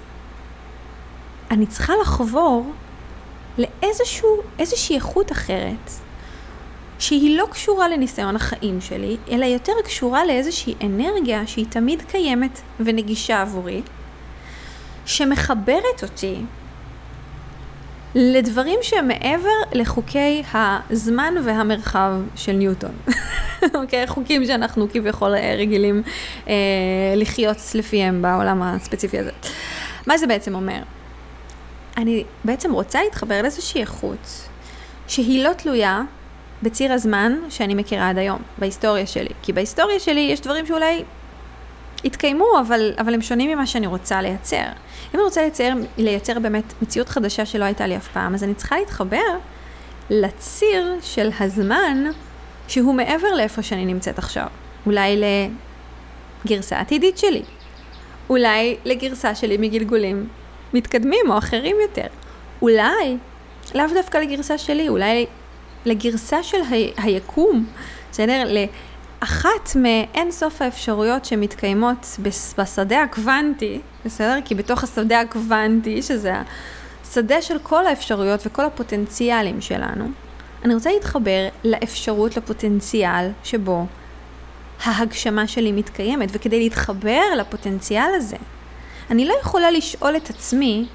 [1.52, 2.72] אני צריכה לחבור
[3.58, 5.92] לאיזושהי איכות אחרת,
[7.00, 13.42] שהיא לא קשורה לניסיון החיים שלי, אלא יותר קשורה לאיזושהי אנרגיה שהיא תמיד קיימת ונגישה
[13.42, 13.82] עבורי,
[15.06, 16.42] שמחברת אותי
[18.16, 22.92] לדברים שהם מעבר לחוקי הזמן והמרחב של ניוטון.
[23.76, 24.04] אוקיי?
[24.04, 26.04] okay, חוקים שאנחנו כביכול רגילים
[26.48, 26.54] אה,
[27.16, 29.32] לחיות לפיהם בעולם הספציפי הזה.
[30.08, 30.80] מה זה בעצם אומר?
[31.98, 34.50] אני בעצם רוצה להתחבר לאיזושהי איכות
[35.08, 36.02] שהיא לא תלויה
[36.64, 39.30] בציר הזמן שאני מכירה עד היום, בהיסטוריה שלי.
[39.42, 41.04] כי בהיסטוריה שלי יש דברים שאולי
[42.06, 44.56] התקיימו, אבל, אבל הם שונים ממה שאני רוצה לייצר.
[44.56, 48.54] אם אני רוצה לייצר, לייצר באמת מציאות חדשה שלא הייתה לי אף פעם, אז אני
[48.54, 49.38] צריכה להתחבר
[50.10, 52.04] לציר של הזמן
[52.68, 54.48] שהוא מעבר לאיפה שאני נמצאת עכשיו.
[54.86, 55.22] אולי
[56.46, 57.42] לגרסה עתידית שלי.
[58.30, 60.28] אולי לגרסה שלי מגלגולים
[60.74, 62.08] מתקדמים או אחרים יותר.
[62.62, 63.18] אולי,
[63.76, 65.26] לאו דווקא לגרסה שלי, אולי
[65.86, 67.66] לגרסה של ה- היקום,
[68.12, 68.44] בסדר?
[69.24, 72.18] אחת מאין סוף האפשרויות שמתקיימות
[72.58, 74.38] בשדה הקוונטי, בסדר?
[74.46, 76.34] כי בתוך השדה הקוונטי, שזה
[77.04, 80.06] השדה של כל האפשרויות וכל הפוטנציאלים שלנו,
[80.66, 83.86] אני רוצה להתחבר לאפשרות, לפוטנציאל שבו
[84.84, 88.38] ההגשמה שלי מתקיימת, וכדי להתחבר לפוטנציאל הזה,
[89.12, 90.86] אני לא יכולה לשאול את עצמי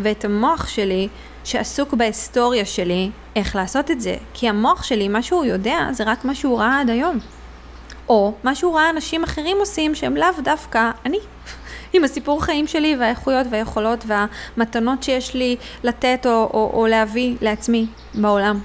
[0.00, 1.08] ואת המוח שלי,
[1.44, 4.16] שעסוק בהיסטוריה שלי, איך לעשות את זה.
[4.34, 7.18] כי המוח שלי, מה שהוא יודע, זה רק מה שהוא ראה עד היום.
[8.10, 11.18] או מה שהוא ראה אנשים אחרים עושים שהם לאו דווקא אני.
[11.92, 17.86] עם הסיפור חיים שלי והאיכויות והיכולות והמתנות שיש לי לתת או, או, או להביא לעצמי
[18.14, 18.60] בעולם.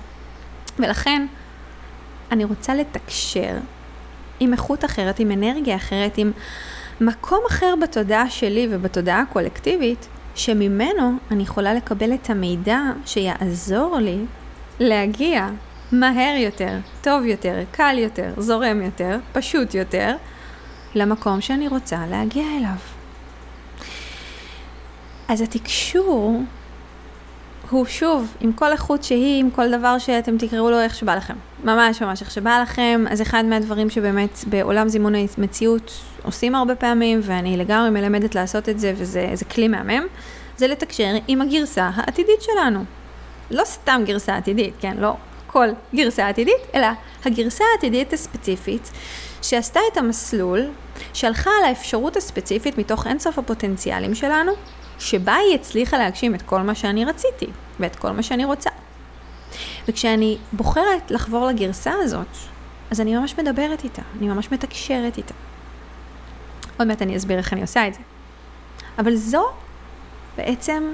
[0.79, 1.25] ולכן
[2.31, 3.57] אני רוצה לתקשר
[4.39, 6.31] עם איכות אחרת, עם אנרגיה אחרת, עם
[7.01, 14.17] מקום אחר בתודעה שלי ובתודעה הקולקטיבית, שממנו אני יכולה לקבל את המידע שיעזור לי
[14.79, 15.47] להגיע
[15.99, 20.15] מהר יותר, טוב יותר, קל יותר, זורם יותר, פשוט יותר,
[20.95, 22.75] למקום שאני רוצה להגיע אליו.
[25.27, 26.41] אז התקשור
[27.69, 31.33] הוא שוב, עם כל איכות שהיא, עם כל דבר שאתם תקראו לו איך שבא לכם.
[31.63, 33.05] ממש ממש איך שבא לכם.
[33.09, 35.91] אז אחד מהדברים שבאמת בעולם זימון המציאות
[36.23, 40.03] עושים הרבה פעמים, ואני לגמרי מלמדת לעשות את זה, וזה כלי מהמם,
[40.57, 42.83] זה לתקשר עם הגרסה העתידית שלנו.
[43.51, 44.97] לא סתם גרסה עתידית, כן?
[44.97, 45.15] לא
[45.55, 46.87] כל גרסה עתידית, אלא
[47.25, 48.91] הגרסה העתידית הספציפית
[49.41, 50.61] שעשתה את המסלול,
[51.13, 54.51] שהלכה על האפשרות הספציפית מתוך אינסוף הפוטנציאלים שלנו,
[54.99, 57.45] שבה היא הצליחה להגשים את כל מה שאני רציתי
[57.79, 58.69] ואת כל מה שאני רוצה.
[59.87, 62.37] וכשאני בוחרת לחבור לגרסה הזאת,
[62.91, 65.33] אז אני ממש מדברת איתה, אני ממש מתקשרת איתה.
[66.79, 67.99] עוד מעט אני אסביר איך אני עושה את זה.
[68.99, 69.45] אבל זו
[70.37, 70.93] בעצם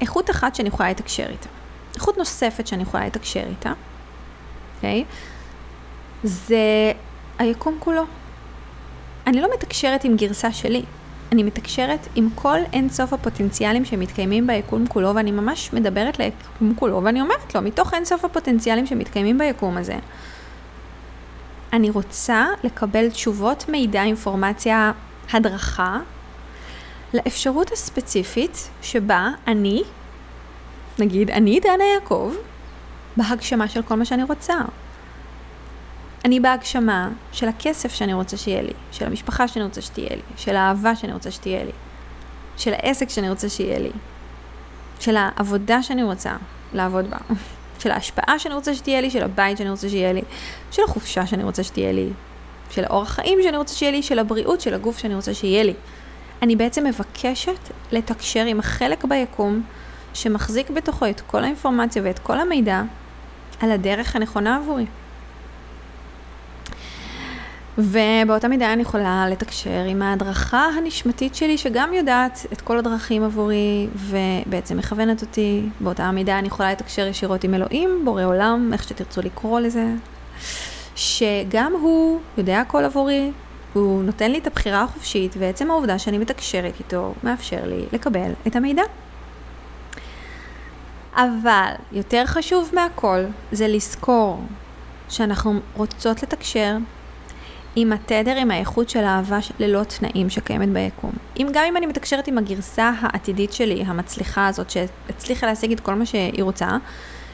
[0.00, 1.48] איכות אחת שאני יכולה לתקשר איתה.
[1.94, 3.72] איכות נוספת שאני יכולה לתקשר איתה,
[4.78, 5.04] אוקיי?
[6.24, 6.92] זה
[7.38, 8.02] היקום כולו.
[9.26, 10.82] אני לא מתקשרת עם גרסה שלי,
[11.32, 17.02] אני מתקשרת עם כל אין סוף הפוטנציאלים שמתקיימים ביקום כולו, ואני ממש מדברת ליקום כולו,
[17.04, 19.96] ואני אומרת לו, מתוך אין סוף הפוטנציאלים שמתקיימים ביקום הזה,
[21.72, 24.92] אני רוצה לקבל תשובות, מידע, אינפורמציה,
[25.32, 25.98] הדרכה,
[27.14, 29.82] לאפשרות הספציפית שבה אני,
[30.98, 32.32] נגיד אני דנה יעקב,
[33.18, 34.54] בהגשמה של כל מה שאני רוצה.
[36.24, 40.56] אני בהגשמה של הכסף שאני רוצה שיהיה לי, של המשפחה שאני רוצה שתהיה לי, של
[40.56, 41.70] האהבה שאני רוצה שתהיה לי,
[42.56, 43.90] של העסק שאני רוצה שיהיה לי,
[45.00, 46.36] של העבודה שאני רוצה
[46.72, 47.16] לעבוד בה,
[47.78, 50.22] של ההשפעה שאני רוצה שתהיה לי, של הבית שאני רוצה שיהיה לי,
[50.70, 52.08] של החופשה שאני רוצה שתהיה לי,
[52.70, 55.74] של האורח חיים שאני רוצה שיהיה לי, של הבריאות של הגוף שאני רוצה שיהיה לי.
[56.42, 59.62] אני בעצם מבקשת לתקשר עם החלק ביקום
[60.14, 62.82] שמחזיק בתוכו את כל האינפורמציה ואת כל המידע
[63.60, 64.86] על הדרך הנכונה עבורי.
[67.78, 73.88] ובאותה מידה אני יכולה לתקשר עם ההדרכה הנשמתית שלי, שגם יודעת את כל הדרכים עבורי,
[73.94, 75.62] ובעצם מכוונת אותי.
[75.80, 79.86] באותה מידה אני יכולה לתקשר ישירות עם אלוהים, בורא עולם, איך שתרצו לקרוא לזה,
[80.96, 83.30] שגם הוא יודע הכל עבורי,
[83.72, 88.56] הוא נותן לי את הבחירה החופשית, ועצם העובדה שאני מתקשרת איתו, מאפשר לי לקבל את
[88.56, 88.82] המידע.
[91.14, 94.40] אבל יותר חשוב מהכל זה לזכור
[95.08, 96.76] שאנחנו רוצות לתקשר
[97.76, 101.12] עם התדר, עם האיכות של האהבה ללא תנאים שקיימת ביקום.
[101.36, 105.94] אם גם אם אני מתקשרת עם הגרסה העתידית שלי, המצליחה הזאת, שהצליחה להשיג את כל
[105.94, 106.68] מה שהיא רוצה,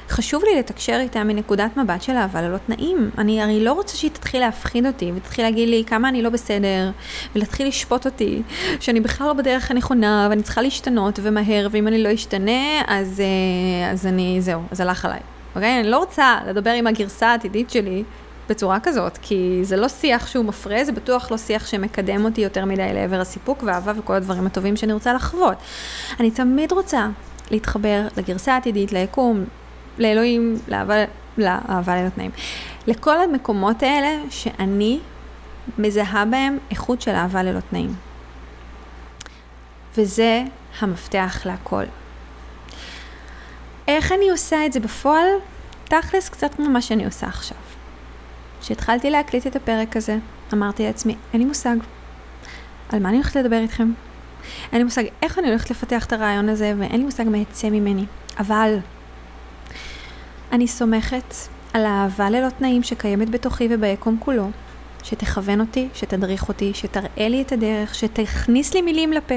[0.08, 3.10] חשוב לי לתקשר איתה מנקודת מבט של אהבה ללא תנאים.
[3.18, 6.90] אני הרי לא רוצה שהיא תתחיל להפחיד אותי, ותתחיל להגיד לי כמה אני לא בסדר,
[7.34, 8.42] ולהתחיל לשפוט אותי,
[8.80, 13.90] שאני בכלל לא בדרך הנכונה, ואני צריכה להשתנות ומהר, ואם אני לא אשתנה, אז, אה,
[13.90, 15.20] אז אני, זהו, אז הלך עליי.
[15.54, 15.80] אוקיי?
[15.80, 18.04] אני לא רוצה לדבר עם הגרסה העתידית שלי
[18.48, 22.64] בצורה כזאת, כי זה לא שיח שהוא מפרה, זה בטוח לא שיח שמקדם אותי יותר
[22.64, 25.56] מדי לעבר הסיפוק והאהבה וכל הדברים הטובים שאני רוצה לחוות.
[26.20, 27.08] אני תמיד רוצה
[27.50, 29.44] להתחבר לגרסה העתידית, ליקום,
[29.98, 32.30] לאלוהים, לאהבה, ללא תנאים.
[32.86, 35.00] לכל המקומות האלה שאני
[35.78, 37.94] מזהה בהם איכות של אהבה ללא תנאים.
[39.96, 40.42] וזה
[40.80, 41.84] המפתח להכל.
[43.88, 45.26] איך אני עושה את זה בפועל?
[45.84, 47.58] תכלס קצת כמו מה שאני עושה עכשיו.
[48.60, 50.16] כשהתחלתי להקליט את הפרק הזה,
[50.52, 51.76] אמרתי לעצמי, אין לי מושג
[52.88, 53.92] על מה אני הולכת לדבר איתכם.
[54.72, 57.70] אין לי מושג איך אני הולכת לפתח את הרעיון הזה, ואין לי מושג מה יצא
[57.70, 58.04] ממני.
[58.38, 58.76] אבל
[60.52, 61.34] אני סומכת
[61.72, 64.50] על האהבה ללא תנאים שקיימת בתוכי וביקום כולו,
[65.02, 69.34] שתכוון אותי, שתדריך אותי, שתראה לי את הדרך, שתכניס לי מילים לפה,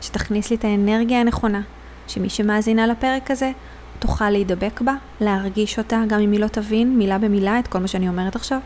[0.00, 1.60] שתכניס לי את האנרגיה הנכונה,
[2.08, 3.50] שמי שמאזינה לפרק הזה
[3.98, 7.88] תוכל להידבק בה, להרגיש אותה, גם אם היא לא תבין מילה במילה את כל מה
[7.88, 8.58] שאני אומרת עכשיו.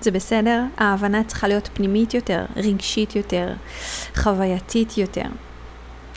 [0.00, 3.52] זה בסדר, ההבנה צריכה להיות פנימית יותר, רגשית יותר,
[4.16, 5.26] חווייתית יותר.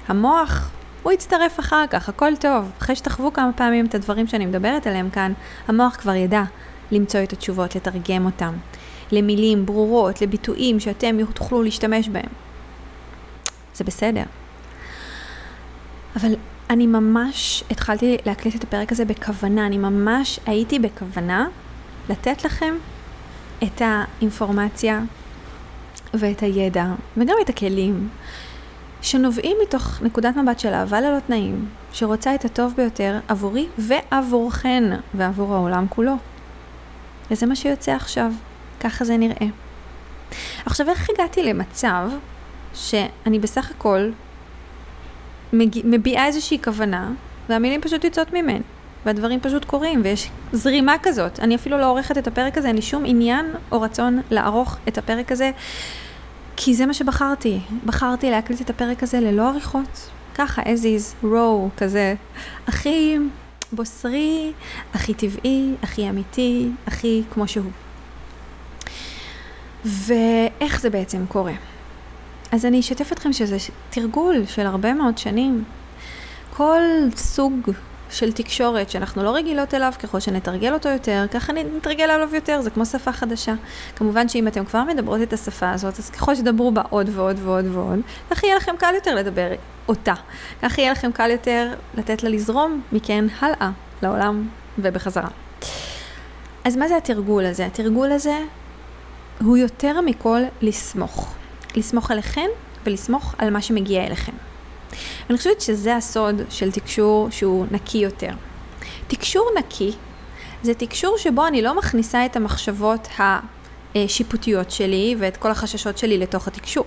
[0.07, 0.71] המוח,
[1.05, 2.71] הוא יצטרף אחר כך, הכל טוב.
[2.77, 5.33] אחרי שתחוו כמה פעמים את הדברים שאני מדברת עליהם כאן,
[5.67, 6.43] המוח כבר ידע
[6.91, 8.53] למצוא את התשובות, לתרגם אותם,
[9.11, 12.29] למילים ברורות, לביטויים שאתם תוכלו להשתמש בהם.
[13.75, 14.23] זה בסדר.
[16.15, 16.35] אבל
[16.69, 21.47] אני ממש התחלתי להקליט את הפרק הזה בכוונה, אני ממש הייתי בכוונה
[22.09, 22.75] לתת לכם
[23.63, 25.01] את האינפורמציה
[26.13, 26.85] ואת הידע
[27.17, 28.09] וגם את הכלים
[29.05, 35.53] שנובעים מתוך נקודת מבט של אהבה ללא תנאים, שרוצה את הטוב ביותר עבורי ועבורכן ועבור
[35.53, 36.13] העולם כולו.
[37.31, 38.31] וזה מה שיוצא עכשיו,
[38.79, 39.47] ככה זה נראה.
[40.65, 42.09] עכשיו, איך הגעתי למצב
[42.73, 44.09] שאני בסך הכל
[45.83, 47.11] מביעה איזושהי כוונה,
[47.49, 48.61] והמילים פשוט יוצאות ממני,
[49.05, 51.39] והדברים פשוט קורים, ויש זרימה כזאת.
[51.39, 54.97] אני אפילו לא עורכת את הפרק הזה, אין לי שום עניין או רצון לערוך את
[54.97, 55.51] הפרק הזה,
[56.57, 57.59] כי זה מה שבחרתי.
[57.85, 62.15] בחרתי להקליט את הפרק הזה ללא עריכות, ככה, as is, row, כזה,
[62.67, 63.17] הכי
[63.71, 64.53] בוסרי,
[64.93, 67.71] הכי טבעי, הכי אמיתי, הכי כמו שהוא.
[69.85, 71.53] ואיך זה בעצם קורה?
[72.51, 73.57] אז אני אשתף אתכם שזה
[73.89, 75.63] תרגול של הרבה מאוד שנים.
[76.53, 76.81] כל
[77.15, 77.71] סוג
[78.09, 82.69] של תקשורת שאנחנו לא רגילות אליו, ככל שנתרגל אותו יותר, ככה נתרגל עליו יותר, זה
[82.69, 83.53] כמו שפה חדשה.
[83.95, 87.65] כמובן שאם אתם כבר מדברות את השפה הזאת, אז ככל שתדברו בה עוד ועוד ועוד
[87.71, 89.47] ועוד, כך יהיה לכם קל יותר לדבר
[89.87, 90.13] אותה.
[90.61, 94.47] כך יהיה לכם קל יותר לתת לה לזרום מכן הלאה לעולם
[94.79, 95.29] ובחזרה.
[96.63, 97.65] אז מה זה התרגול הזה?
[97.65, 98.39] התרגול הזה
[99.41, 101.33] הוא יותר מכל לסמוך.
[101.75, 102.47] לסמוך עליכם
[102.85, 104.31] ולסמוך על מה שמגיע אליכם.
[105.29, 108.31] אני חושבת שזה הסוד של תקשור שהוא נקי יותר.
[109.07, 109.91] תקשור נקי
[110.63, 116.47] זה תקשור שבו אני לא מכניסה את המחשבות השיפוטיות שלי ואת כל החששות שלי לתוך
[116.47, 116.85] התקשור.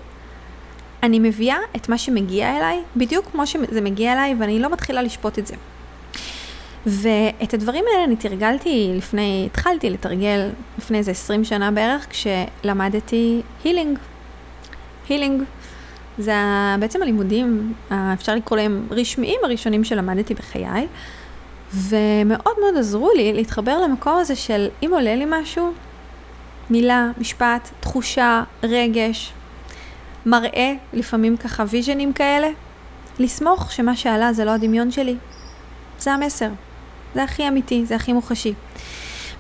[1.02, 5.38] אני מביאה את מה שמגיע אליי בדיוק כמו שזה מגיע אליי ואני לא מתחילה לשפוט
[5.38, 5.54] את זה.
[6.86, 13.98] ואת הדברים האלה אני תרגלתי לפני, התחלתי לתרגל לפני איזה 20 שנה בערך כשלמדתי הילינג.
[15.08, 15.42] הילינג
[16.18, 16.32] זה
[16.80, 20.86] בעצם הלימודים, אפשר לקרוא להם רשמיים הראשונים שלמדתי בחיי,
[21.74, 25.72] ומאוד מאוד עזרו לי להתחבר למקום הזה של אם עולה לי משהו,
[26.70, 29.32] מילה, משפט, תחושה, רגש,
[30.26, 32.48] מראה, לפעמים ככה ויז'נים כאלה,
[33.18, 35.16] לסמוך שמה שעלה זה לא הדמיון שלי.
[35.98, 36.48] זה המסר.
[37.14, 38.54] זה הכי אמיתי, זה הכי מוחשי.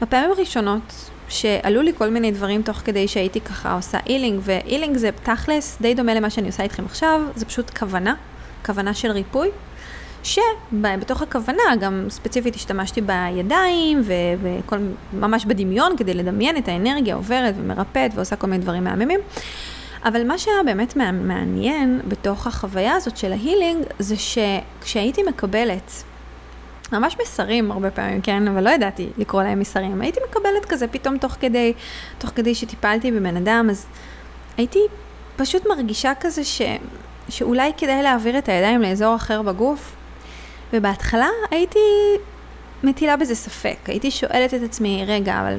[0.00, 5.10] בפעמים הראשונות שעלו לי כל מיני דברים תוך כדי שהייתי ככה עושה אילינג, ואילינג זה
[5.22, 8.14] תכלס די דומה למה שאני עושה איתכם עכשיו, זה פשוט כוונה,
[8.66, 9.48] כוונה של ריפוי,
[10.22, 14.78] שבתוך הכוונה גם ספציפית השתמשתי בידיים וכל,
[15.12, 19.20] ממש בדמיון כדי לדמיין את האנרגיה עוברת ומרפאת ועושה כל מיני דברים מהממים.
[20.04, 26.02] אבל מה שהיה באמת מעניין בתוך החוויה הזאת של ההילינג, זה שכשהייתי מקבלת
[26.92, 30.00] ממש מסרים הרבה פעמים, כן, אבל לא ידעתי לקרוא להם מסרים.
[30.00, 31.72] הייתי מקבלת כזה פתאום תוך כדי,
[32.18, 33.86] תוך כדי שטיפלתי בבן אדם, אז
[34.56, 34.78] הייתי
[35.36, 36.62] פשוט מרגישה כזה ש,
[37.28, 39.96] שאולי כדאי להעביר את הידיים לאזור אחר בגוף.
[40.72, 41.78] ובהתחלה הייתי
[42.82, 43.76] מטילה בזה ספק.
[43.86, 45.58] הייתי שואלת את עצמי, רגע, אבל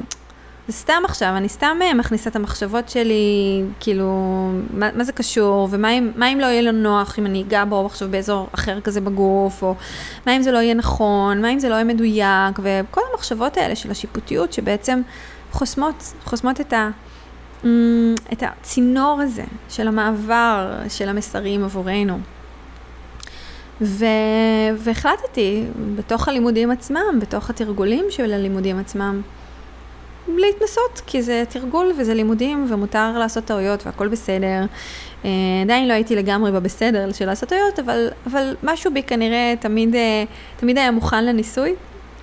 [0.70, 4.06] סתם עכשיו, אני סתם אה, מכניסה את המחשבות שלי, כאילו,
[4.74, 7.86] מה, מה זה קשור, ומה אם, אם לא יהיה לו נוח אם אני אגע בו
[7.86, 9.74] עכשיו באזור אחר כזה בגוף, או
[10.26, 13.76] מה אם זה לא יהיה נכון, מה אם זה לא יהיה מדויק, וכל המחשבות האלה
[13.76, 15.00] של השיפוטיות שבעצם
[15.52, 16.90] חוסמות, חוסמות את, ה,
[17.64, 22.18] אמ, את הצינור הזה של המעבר של המסרים עבורנו.
[23.80, 24.04] ו...
[24.76, 25.64] והחלטתי
[25.96, 29.22] בתוך הלימודים עצמם, בתוך התרגולים של הלימודים עצמם,
[30.38, 34.64] להתנסות, כי זה תרגול וזה לימודים ומותר לעשות טעויות והכל בסדר.
[35.24, 35.30] אה,
[35.62, 40.24] עדיין לא הייתי לגמרי בבסדר של לעשות טעויות, אבל, אבל משהו בי כנראה תמיד, אה,
[40.56, 41.74] תמיד היה מוכן לניסוי.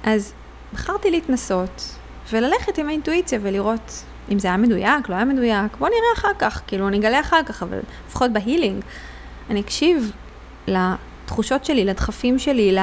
[0.03, 0.33] אז
[0.73, 1.95] בחרתי להתנסות
[2.31, 6.61] וללכת עם האינטואיציה ולראות אם זה היה מדויק, לא היה מדויק, בוא נראה אחר כך,
[6.67, 8.83] כאילו נגלה אחר כך, אבל לפחות בהילינג,
[9.49, 10.11] אני אקשיב
[10.67, 12.79] לתחושות שלי, לדחפים שלי, ל...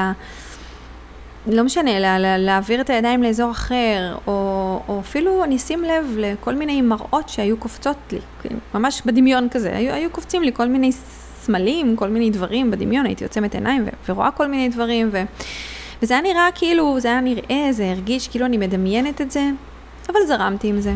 [1.47, 6.15] לא משנה, לה, לה, להעביר את הידיים לאזור אחר, או, או אפילו אני אשים לב
[6.17, 10.67] לכל מיני מראות שהיו קופצות לי, כן, ממש בדמיון כזה, היו, היו קופצים לי כל
[10.67, 10.91] מיני
[11.41, 15.23] סמלים, כל מיני דברים בדמיון, הייתי עוצמת עיניים ו, ורואה כל מיני דברים, ו,
[16.01, 19.49] וזה היה נראה כאילו, זה היה נראה, זה הרגיש כאילו אני מדמיינת את זה,
[20.09, 20.93] אבל זרמתי עם זה.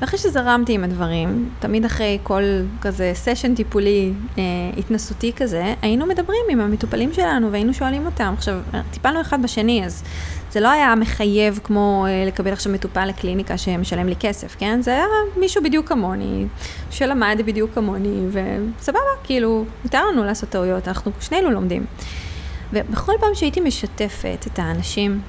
[0.00, 2.42] ואחרי שזרמתי עם הדברים, תמיד אחרי כל
[2.80, 4.42] כזה סשן טיפולי אה,
[4.78, 8.34] התנסותי כזה, היינו מדברים עם המטופלים שלנו והיינו שואלים אותם.
[8.36, 10.02] עכשיו, טיפלנו אחד בשני, אז
[10.50, 14.82] זה לא היה מחייב כמו אה, לקבל עכשיו מטופל לקליניקה שמשלם לי כסף, כן?
[14.82, 15.04] זה היה
[15.36, 16.46] מישהו בדיוק כמוני,
[16.90, 21.86] שלמד בדיוק כמוני, וסבבה, כאילו, מותר לנו לעשות טעויות, אנחנו שנינו לומדים.
[22.72, 25.20] ובכל פעם שהייתי משתפת את האנשים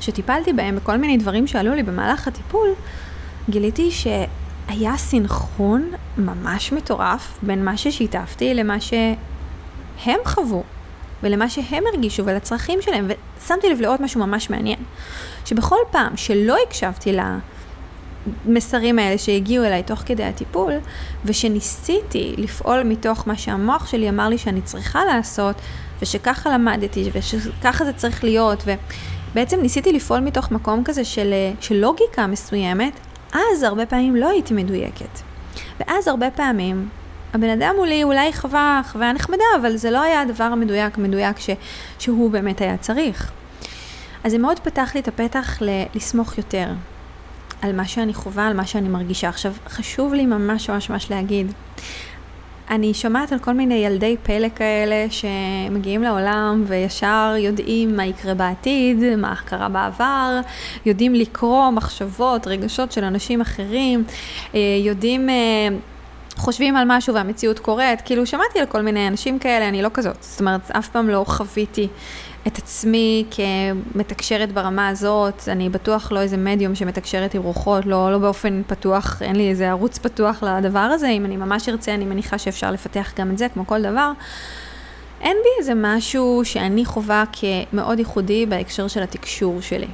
[0.00, 2.68] שטיפלתי בהם בכל מיני דברים שעלו לי במהלך הטיפול,
[3.50, 10.62] גיליתי שהיה סינכרון ממש מטורף בין מה ששיתפתי למה שהם חוו
[11.22, 14.78] ולמה שהם הרגישו ולצרכים שלהם, ושמתי לב לעוד משהו ממש מעניין,
[15.44, 17.16] שבכל פעם שלא הקשבתי
[18.46, 20.72] למסרים האלה שהגיעו אליי תוך כדי הטיפול,
[21.24, 25.56] ושניסיתי לפעול מתוך מה שהמוח שלי אמר לי שאני צריכה לעשות,
[26.02, 28.64] ושככה למדתי, ושככה זה צריך להיות,
[29.32, 32.92] ובעצם ניסיתי לפעול מתוך מקום כזה של, של לוגיקה מסוימת,
[33.32, 35.20] אז הרבה פעמים לא הייתי מדויקת.
[35.80, 36.88] ואז הרבה פעמים
[37.34, 41.50] הבן אדם מולי אולי חווה חוויה נחמדה, אבל זה לא היה הדבר המדויק, מדויק ש,
[41.98, 43.30] שהוא באמת היה צריך.
[44.24, 46.68] אז זה מאוד פתח לי את הפתח ל- לסמוך יותר
[47.62, 49.28] על מה שאני חווה, על מה שאני מרגישה.
[49.28, 51.52] עכשיו, חשוב לי ממש ממש ממש להגיד,
[52.70, 59.16] אני שומעת על כל מיני ילדי פלא כאלה שמגיעים לעולם וישר יודעים מה יקרה בעתיד,
[59.16, 60.40] מה קרה בעבר,
[60.86, 64.04] יודעים לקרוא מחשבות, רגשות של אנשים אחרים,
[64.54, 65.30] אה, יודעים...
[65.30, 65.68] אה,
[66.38, 70.16] חושבים על משהו והמציאות קורית, כאילו שמעתי על כל מיני אנשים כאלה, אני לא כזאת.
[70.20, 71.88] זאת אומרת, אף פעם לא חוויתי
[72.46, 78.18] את עצמי כמתקשרת ברמה הזאת, אני בטוח לא איזה מדיום שמתקשרת עם רוחות, לא, לא
[78.18, 82.38] באופן פתוח, אין לי איזה ערוץ פתוח לדבר הזה, אם אני ממש ארצה, אני מניחה
[82.38, 84.12] שאפשר לפתח גם את זה, כמו כל דבר.
[85.20, 89.88] אין בי איזה משהו שאני חווה כמאוד ייחודי בהקשר של התקשור שלי.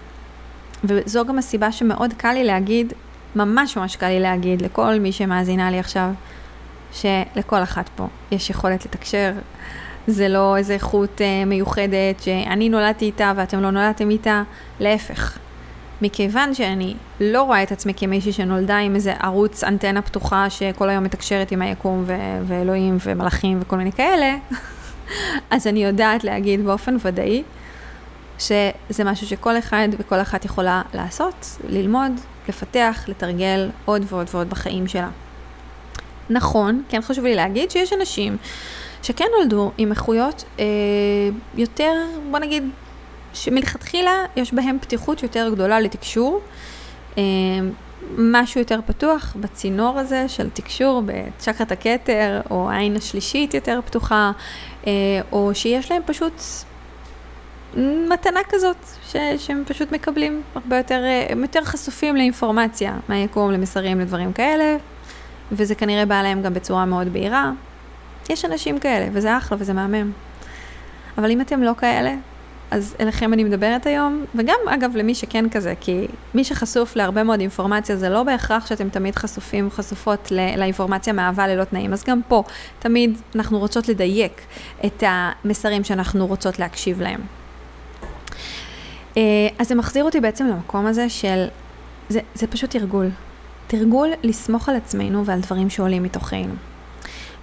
[0.85, 2.93] וזו גם הסיבה שמאוד קל לי להגיד,
[3.37, 6.11] ממש ממש קל לי להגיד לכל מי שמאזינה לי עכשיו,
[6.93, 9.33] שלכל אחת פה יש יכולת לתקשר.
[10.07, 14.43] זה לא איזה איכות אה, מיוחדת שאני נולדתי איתה ואתם לא נולדתם איתה,
[14.81, 15.39] להפך.
[16.03, 21.05] מכיוון שאני לא רואה את עצמי כמישהי שנולדה עם איזה ערוץ אנטנה פתוחה שכל היום
[21.05, 24.37] מתקשרת עם היקום ו- ואלוהים ומלאכים וכל מיני כאלה,
[25.51, 27.43] אז אני יודעת להגיד באופן ודאי
[28.39, 32.13] שזה משהו שכל אחד וכל אחת יכולה לעשות, ללמוד,
[32.49, 35.09] לפתח, לתרגל עוד ועוד ועוד בחיים שלה.
[36.31, 38.37] נכון, כן חשוב לי להגיד שיש אנשים
[39.03, 40.65] שכן נולדו עם איכויות אה,
[41.55, 41.93] יותר,
[42.31, 42.71] בוא נגיד,
[43.35, 46.41] שמלכתחילה יש בהם פתיחות יותר גדולה לתקשור.
[47.19, 47.23] אה,
[48.19, 54.33] משהו יותר פתוח בצינור הזה של תקשור בצ'קרת הכתר, או העין השלישית יותר פתוחה,
[54.87, 54.93] אה,
[55.33, 56.43] או שיש להם פשוט
[58.09, 58.77] מתנה כזאת,
[59.07, 64.77] ש, שהם פשוט מקבלים הרבה יותר, אה, הם יותר חשופים לאינפורמציה מהיקום, למסרים, לדברים כאלה,
[65.53, 67.53] וזה כנראה בא להם גם בצורה מאוד בהירה.
[68.31, 70.13] יש אנשים כאלה, וזה אחלה וזה מהמם.
[71.19, 72.15] אבל אם אתם לא כאלה,
[72.73, 77.41] אז אליכם אני מדברת היום, וגם אגב למי שכן כזה, כי מי שחשוף להרבה מאוד
[77.41, 82.43] אינפורמציה, זה לא בהכרח שאתם תמיד חשופים, חשופות לאינפורמציה מאהבה ללא תנאים, אז גם פה,
[82.79, 84.41] תמיד אנחנו רוצות לדייק
[84.87, 87.21] את המסרים שאנחנו רוצות להקשיב להם.
[89.17, 89.23] אה,
[89.59, 91.47] אז זה מחזיר אותי בעצם למקום הזה של,
[92.09, 93.11] זה, זה פשוט תרגול.
[93.67, 96.55] תרגול לסמוך על עצמנו ועל דברים שעולים מתוכנו.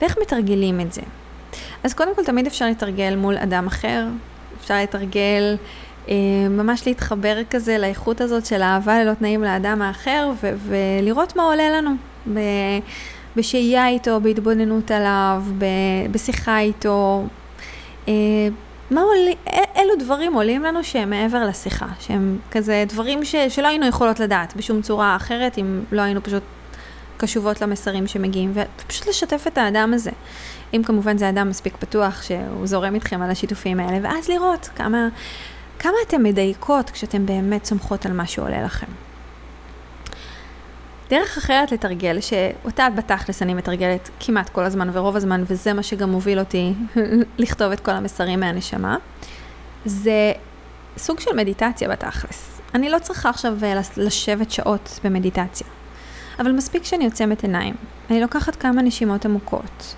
[0.01, 1.01] ואיך מתרגלים את זה?
[1.83, 4.05] אז קודם כל תמיד אפשר לתרגל מול אדם אחר,
[4.61, 5.57] אפשר לתרגל,
[6.09, 6.15] אה,
[6.49, 11.69] ממש להתחבר כזה לאיכות הזאת של אהבה ללא תנאים לאדם האחר, ו- ולראות מה עולה
[11.69, 11.91] לנו.
[12.33, 12.79] ב-
[13.35, 17.23] בשהייה איתו, בהתבוננות עליו, ב- בשיחה איתו.
[18.07, 18.13] אה,
[18.91, 19.37] מה עולים,
[19.75, 24.55] אילו דברים עולים לנו שהם מעבר לשיחה, שהם כזה דברים ש, שלא היינו יכולות לדעת
[24.55, 26.43] בשום צורה אחרת, אם לא היינו פשוט
[27.19, 30.11] קשובות למסרים שמגיעים, ופשוט לשתף את האדם הזה.
[30.73, 35.07] אם כמובן זה אדם מספיק פתוח שהוא זורם איתכם על השיתופים האלה, ואז לראות כמה,
[35.79, 38.87] כמה אתן מדייקות כשאתן באמת סומכות על מה שעולה לכם.
[41.09, 46.09] דרך אחרת לתרגל, שאותה בתכלס אני מתרגלת כמעט כל הזמן ורוב הזמן, וזה מה שגם
[46.09, 46.73] מוביל אותי
[47.37, 48.97] לכתוב את כל המסרים מהנשמה,
[49.85, 50.31] זה
[50.97, 52.61] סוג של מדיטציה בתכלס.
[52.75, 55.67] אני לא צריכה עכשיו אה, לשבת שעות במדיטציה,
[56.39, 57.73] אבל מספיק שאני עוצמת עיניים.
[58.09, 59.95] אני לוקחת כמה נשימות עמוקות.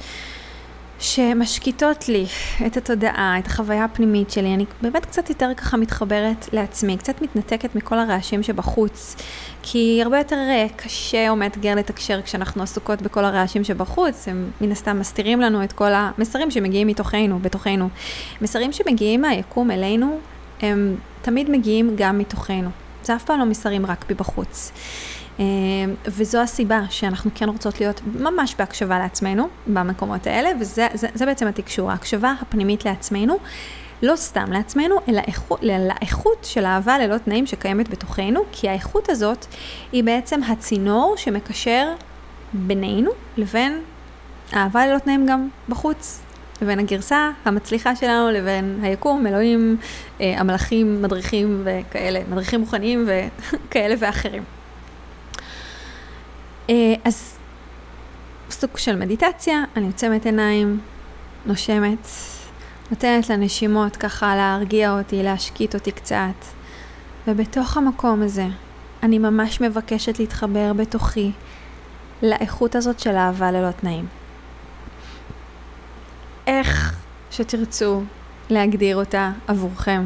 [1.01, 2.25] שמשקיטות לי
[2.65, 4.53] את התודעה, את החוויה הפנימית שלי.
[4.53, 9.15] אני באמת קצת יותר ככה מתחברת לעצמי, קצת מתנתקת מכל הרעשים שבחוץ,
[9.63, 14.71] כי הרבה יותר אה, קשה או מאתגר לתקשר כשאנחנו עסוקות בכל הרעשים שבחוץ, הם מן
[14.71, 17.89] הסתם מסתירים לנו את כל המסרים שמגיעים מתוכנו, בתוכנו.
[18.41, 20.19] מסרים שמגיעים מהיקום אלינו,
[20.61, 22.69] הם תמיד מגיעים גם מתוכנו.
[23.03, 24.71] זה אף פעם לא מסרים רק מבחוץ.
[25.41, 25.45] אה,
[26.07, 31.47] וזו הסיבה שאנחנו כן רוצות להיות ממש בהקשבה לעצמנו במקומות האלה, וזה זה, זה בעצם
[31.47, 33.37] התקשור, ההקשבה הפנימית לעצמנו,
[34.03, 39.45] לא סתם לעצמנו, אלא איכות, לאיכות של אהבה ללא תנאים שקיימת בתוכנו, כי האיכות הזאת
[39.91, 41.93] היא בעצם הצינור שמקשר
[42.53, 43.81] בינינו לבין
[44.53, 46.21] אהבה ללא תנאים גם בחוץ.
[46.61, 49.77] לבין הגרסה המצליחה שלנו לבין היקום, אלוהים,
[50.21, 54.43] אה, המלאכים, מדריכים וכאלה, מדריכים מוכנים וכאלה ואחרים.
[56.71, 57.37] אה, אז
[58.49, 60.79] סוג של מדיטציה, אני עוצמת עיניים,
[61.45, 62.07] נושמת,
[62.91, 66.45] נותנת לנשימות ככה להרגיע אותי, להשקיט אותי קצת.
[67.27, 68.45] ובתוך המקום הזה,
[69.03, 71.31] אני ממש מבקשת להתחבר בתוכי
[72.21, 74.05] לאיכות הזאת של אהבה ללא תנאים.
[76.47, 76.95] איך
[77.31, 78.01] שתרצו
[78.49, 80.05] להגדיר אותה עבורכם.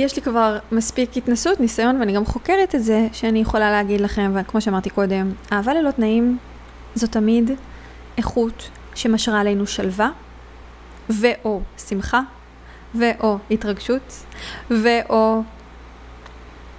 [0.00, 4.32] יש לי כבר מספיק התנסות, ניסיון, ואני גם חוקרת את זה, שאני יכולה להגיד לכם,
[4.34, 6.38] וכמו שאמרתי קודם, אהבה ללא תנאים
[6.94, 7.50] זו תמיד
[8.18, 10.10] איכות שמשרה עלינו שלווה,
[11.10, 12.20] ואו שמחה,
[12.94, 14.24] ואו התרגשות,
[14.70, 15.42] ואו,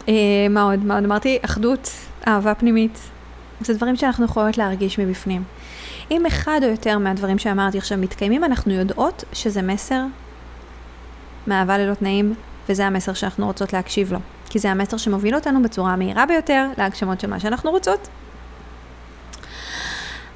[0.07, 0.13] אה,
[0.49, 1.37] מה עוד, מה עוד אמרתי?
[1.41, 1.91] אחדות,
[2.27, 2.99] אהבה פנימית.
[3.61, 5.43] זה דברים שאנחנו יכולות להרגיש מבפנים.
[6.11, 10.01] אם אחד או יותר מהדברים שאמרתי עכשיו מתקיימים, אנחנו יודעות שזה מסר
[11.47, 12.33] מאהבה ללא תנאים
[12.71, 14.19] וזה המסר שאנחנו רוצות להקשיב לו.
[14.49, 18.07] כי זה המסר שמוביל אותנו בצורה המהירה ביותר להגשמות של מה שאנחנו רוצות.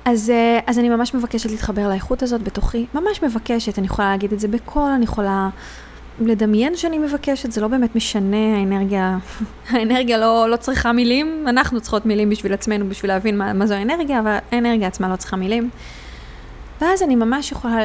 [0.06, 4.34] אז, אה, אז אני ממש מבקשת להתחבר לאיכות הזאת בתוכי, ממש מבקשת, אני יכולה להגיד
[4.34, 5.50] את זה בקול, אני יכולה
[6.20, 9.18] לדמיין שאני מבקשת, זה לא באמת משנה, האנרגיה,
[9.70, 13.74] האנרגיה לא, לא צריכה מילים, אנחנו צריכות מילים בשביל עצמנו, בשביל להבין מה, מה זו
[13.74, 15.70] האנרגיה, אבל האנרגיה עצמה לא צריכה מילים.
[16.82, 17.78] ואז אני ממש יכולה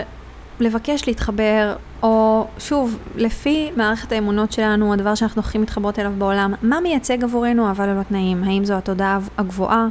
[0.61, 6.81] לבקש להתחבר, או שוב, לפי מערכת האמונות שלנו, הדבר שאנחנו הכי מתחברות אליו בעולם, מה
[6.81, 8.45] מייצג עבורנו אהבה ללא תנאים?
[8.45, 9.89] האם זו התודעה הגבוהה?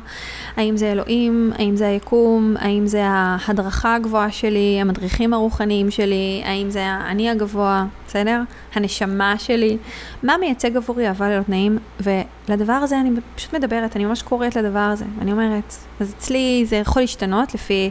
[0.57, 1.51] האם זה אלוהים?
[1.55, 2.55] האם זה היקום?
[2.59, 4.78] האם זה ההדרכה הגבוהה שלי?
[4.82, 6.41] המדריכים הרוחניים שלי?
[6.45, 7.86] האם זה האני הגבוה?
[8.07, 8.41] בסדר?
[8.74, 9.78] הנשמה שלי?
[10.24, 11.78] מה מייצג עבורי אהבה ללא תנאים?
[11.99, 15.05] ולדבר הזה אני פשוט מדברת, אני ממש קוראת לדבר הזה.
[15.22, 17.89] אני אומרת, אז אצלי זה יכול להשתנות לפי...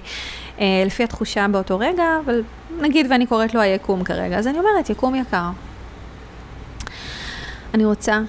[0.60, 2.42] אה, לפי התחושה באותו רגע, אבל
[2.80, 5.50] נגיד ואני קוראת לו היקום כרגע, אז אני אומרת, יקום יקר.
[7.74, 8.20] אני רוצה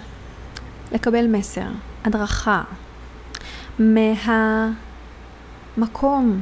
[0.91, 1.67] לקבל מסר,
[2.05, 2.63] הדרכה,
[5.77, 6.41] מהמקום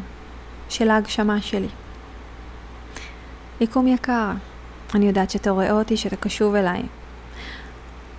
[0.70, 1.68] של ההגשמה שלי.
[3.62, 4.32] יקום יקר,
[4.96, 6.84] אני יודעת שאתה רואה אותי, שאתה קשוב אליי.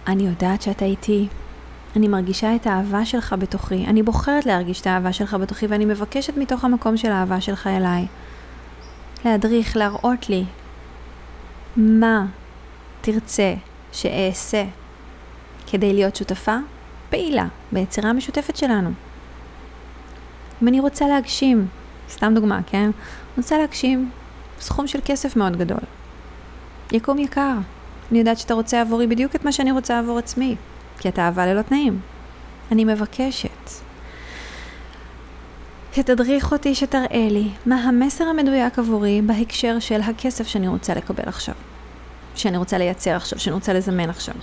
[0.07, 1.28] אני יודעת שאתה איתי.
[1.97, 3.84] אני מרגישה את האהבה שלך בתוכי.
[3.86, 8.07] אני בוחרת להרגיש את האהבה שלך בתוכי, ואני מבקשת מתוך המקום של האהבה שלך אליי.
[9.25, 10.45] להדריך, להראות לי
[11.77, 12.27] מה
[13.01, 13.55] תרצה
[13.93, 14.64] שאעשה
[15.66, 16.57] כדי להיות שותפה
[17.11, 18.91] פעילה ביצירה המשותפת שלנו.
[20.62, 21.66] אם אני רוצה להגשים,
[22.11, 22.91] סתם דוגמה, כן?
[23.37, 24.11] רוצה להגשים
[24.61, 25.81] סכום של כסף מאוד גדול.
[26.93, 27.55] יקום יקר.
[28.11, 30.57] אני יודעת שאתה רוצה עבורי בדיוק את מה שאני רוצה עבור עצמי.
[30.99, 32.01] כי אתה אהבה ללא תנאים.
[32.73, 33.71] אני מבקשת
[35.99, 41.55] שתדריך אותי, שתראה לי מה המסר המדויק עבורי בהקשר של הכסף שאני רוצה לקבל עכשיו,
[42.34, 44.34] שאני רוצה לייצר עכשיו, שאני רוצה לזמן עכשיו.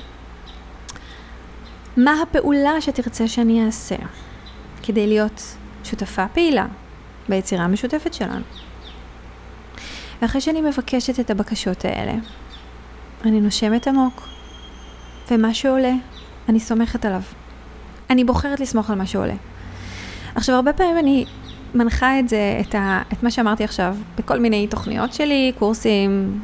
[1.98, 3.96] מה הפעולה שתרצה שאני אעשה
[4.84, 6.66] כדי להיות שותפה פעילה
[7.30, 8.44] ביצירה המשותפת שלנו.
[10.22, 12.14] ואחרי שאני מבקשת את הבקשות האלה,
[13.26, 14.28] אני נושמת עמוק,
[15.32, 15.94] ומה שעולה
[16.50, 17.22] אני סומכת עליו.
[18.10, 19.36] אני בוחרת לסמוך על מה שעולה.
[20.36, 21.26] עכשיו, הרבה פעמים אני
[21.76, 26.40] מנחה את זה, את, ה, את מה שאמרתי עכשיו, בכל מיני תוכניות שלי, קורסים,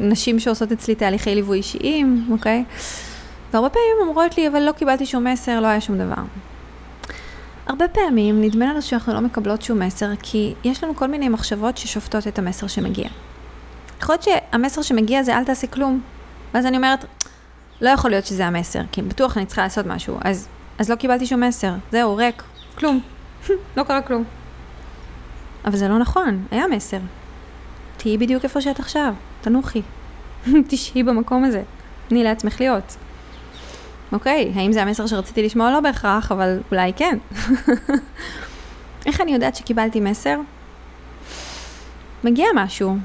[0.00, 2.64] נשים שעושות אצלי תהליכי ליווי אישיים, אוקיי?
[3.52, 6.22] והרבה פעמים אומרות לי, אבל לא קיבלתי שום מסר, לא היה שום דבר.
[7.66, 11.76] הרבה פעמים נדמה לנו שאנחנו לא מקבלות שום מסר, כי יש לנו כל מיני מחשבות
[11.76, 13.08] ששופטות את המסר שמגיע.
[14.00, 16.00] יכול להיות שהמסר שמגיע זה אל תעשי כלום,
[16.54, 17.04] ואז אני אומרת,
[17.80, 20.18] לא יכול להיות שזה המסר, כי בטוח אני צריכה לעשות משהו.
[20.24, 20.48] אז,
[20.78, 22.42] אז לא קיבלתי שום מסר, זהו, ריק,
[22.78, 23.00] כלום.
[23.76, 24.24] לא קרה כלום.
[25.64, 26.98] אבל זה לא נכון, היה מסר.
[27.96, 29.82] תהיי בדיוק איפה שאת עכשיו, תנוחי.
[30.68, 31.62] תשהי במקום הזה.
[32.08, 32.96] תני לעצמך להיות.
[34.12, 35.70] אוקיי, האם זה המסר שרציתי לשמוע?
[35.70, 37.18] לא בהכרח, אבל אולי כן.
[39.06, 40.38] איך אני יודעת שקיבלתי מסר?
[42.24, 42.96] מגיע משהו,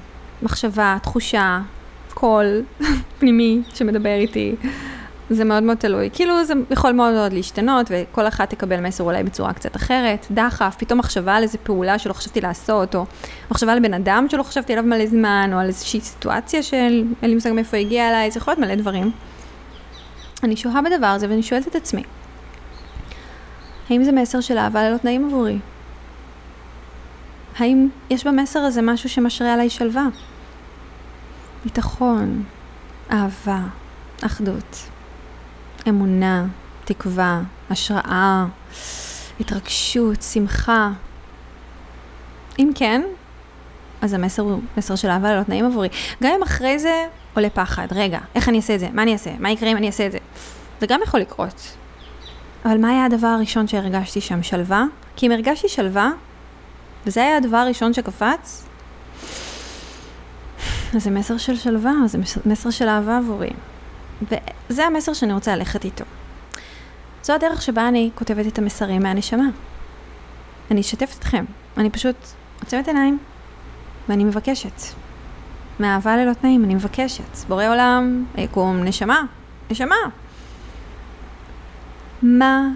[0.41, 1.61] מחשבה, תחושה,
[2.13, 2.63] קול
[3.19, 4.55] פנימי שמדבר איתי.
[5.29, 6.09] זה מאוד מאוד תלוי.
[6.13, 10.27] כאילו זה יכול מאוד מאוד להשתנות, וכל אחת תקבל מסר אולי בצורה קצת אחרת.
[10.31, 13.05] דחף, פתאום מחשבה על איזה פעולה שלא חשבתי לעשות, או
[13.51, 17.29] מחשבה על בן אדם שלא חשבתי עליו מלא זמן, או על איזושהי סיטואציה של אין
[17.29, 19.11] לי מושג מאיפה הגיע אליי, זה יכול להיות מלא דברים.
[20.43, 22.03] אני שוהה בדבר הזה ואני שואלת את עצמי,
[23.89, 25.59] האם זה מסר של אהבה ללא תנאים עבורי?
[27.57, 30.07] האם יש במסר הזה משהו שמשרה עליי שלווה?
[31.63, 32.43] ביטחון,
[33.11, 33.59] אהבה,
[34.25, 34.89] אחדות,
[35.89, 36.45] אמונה,
[36.85, 38.45] תקווה, השראה,
[39.39, 40.91] התרגשות, שמחה.
[42.59, 43.01] אם כן,
[44.01, 45.89] אז המסר הוא מסר של אהבה ללא תנאים עבורי.
[46.23, 48.87] גם אם אחרי זה עולה פחד, רגע, איך אני אעשה את זה?
[48.93, 49.31] מה אני אעשה?
[49.39, 50.17] מה יקרה אם אני אעשה את זה?
[50.81, 51.75] זה גם יכול לקרות.
[52.65, 54.43] אבל מה היה הדבר הראשון שהרגשתי שם?
[54.43, 54.83] שלווה?
[55.15, 56.11] כי אם הרגשתי שלווה,
[57.05, 58.65] וזה היה הדבר הראשון שקפץ,
[60.95, 63.49] אז זה מסר של שלווה, זה מסר של אהבה עבורי.
[64.21, 66.05] וזה המסר שאני רוצה ללכת איתו.
[67.23, 69.47] זו הדרך שבה אני כותבת את המסרים מהנשמה.
[70.71, 71.45] אני אשתף אתכם.
[71.77, 72.15] אני פשוט
[72.59, 73.19] עוצמת עיניים,
[74.09, 74.81] ואני מבקשת.
[75.79, 77.37] מאהבה ללא תנאים, אני מבקשת.
[77.47, 79.21] בורא עולם, יקום, נשמה,
[79.71, 79.95] נשמה.
[82.21, 82.67] מה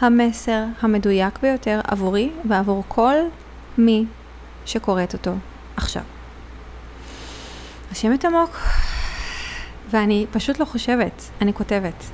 [0.00, 3.14] המסר המדויק ביותר עבורי ועבור כל
[3.78, 4.04] מי
[4.66, 5.32] שקוראת אותו
[5.76, 6.02] עכשיו?
[7.92, 8.58] נשמת עמוק,
[9.92, 12.04] ואני פשוט לא חושבת, אני כותבת.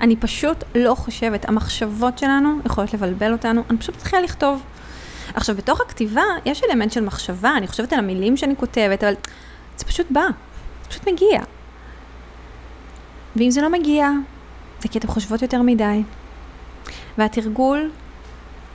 [0.00, 1.48] אני פשוט לא חושבת.
[1.48, 4.62] המחשבות שלנו יכולות לבלבל אותנו, אני פשוט מתחילה לכתוב.
[5.34, 9.14] עכשיו, בתוך הכתיבה יש אלמנט של מחשבה, אני חושבת על המילים שאני כותבת, אבל
[9.76, 10.26] זה פשוט בא,
[10.82, 11.40] זה פשוט מגיע.
[13.36, 14.08] ואם זה לא מגיע,
[14.80, 16.02] זה כי אתן חושבות יותר מדי.
[17.18, 17.90] והתרגול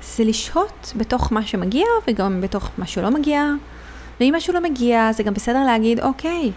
[0.02, 3.44] זה לשהות בתוך מה שמגיע וגם בתוך מה שלא מגיע.
[4.20, 6.52] ואם משהו לא מגיע, זה גם בסדר להגיד, אוקיי,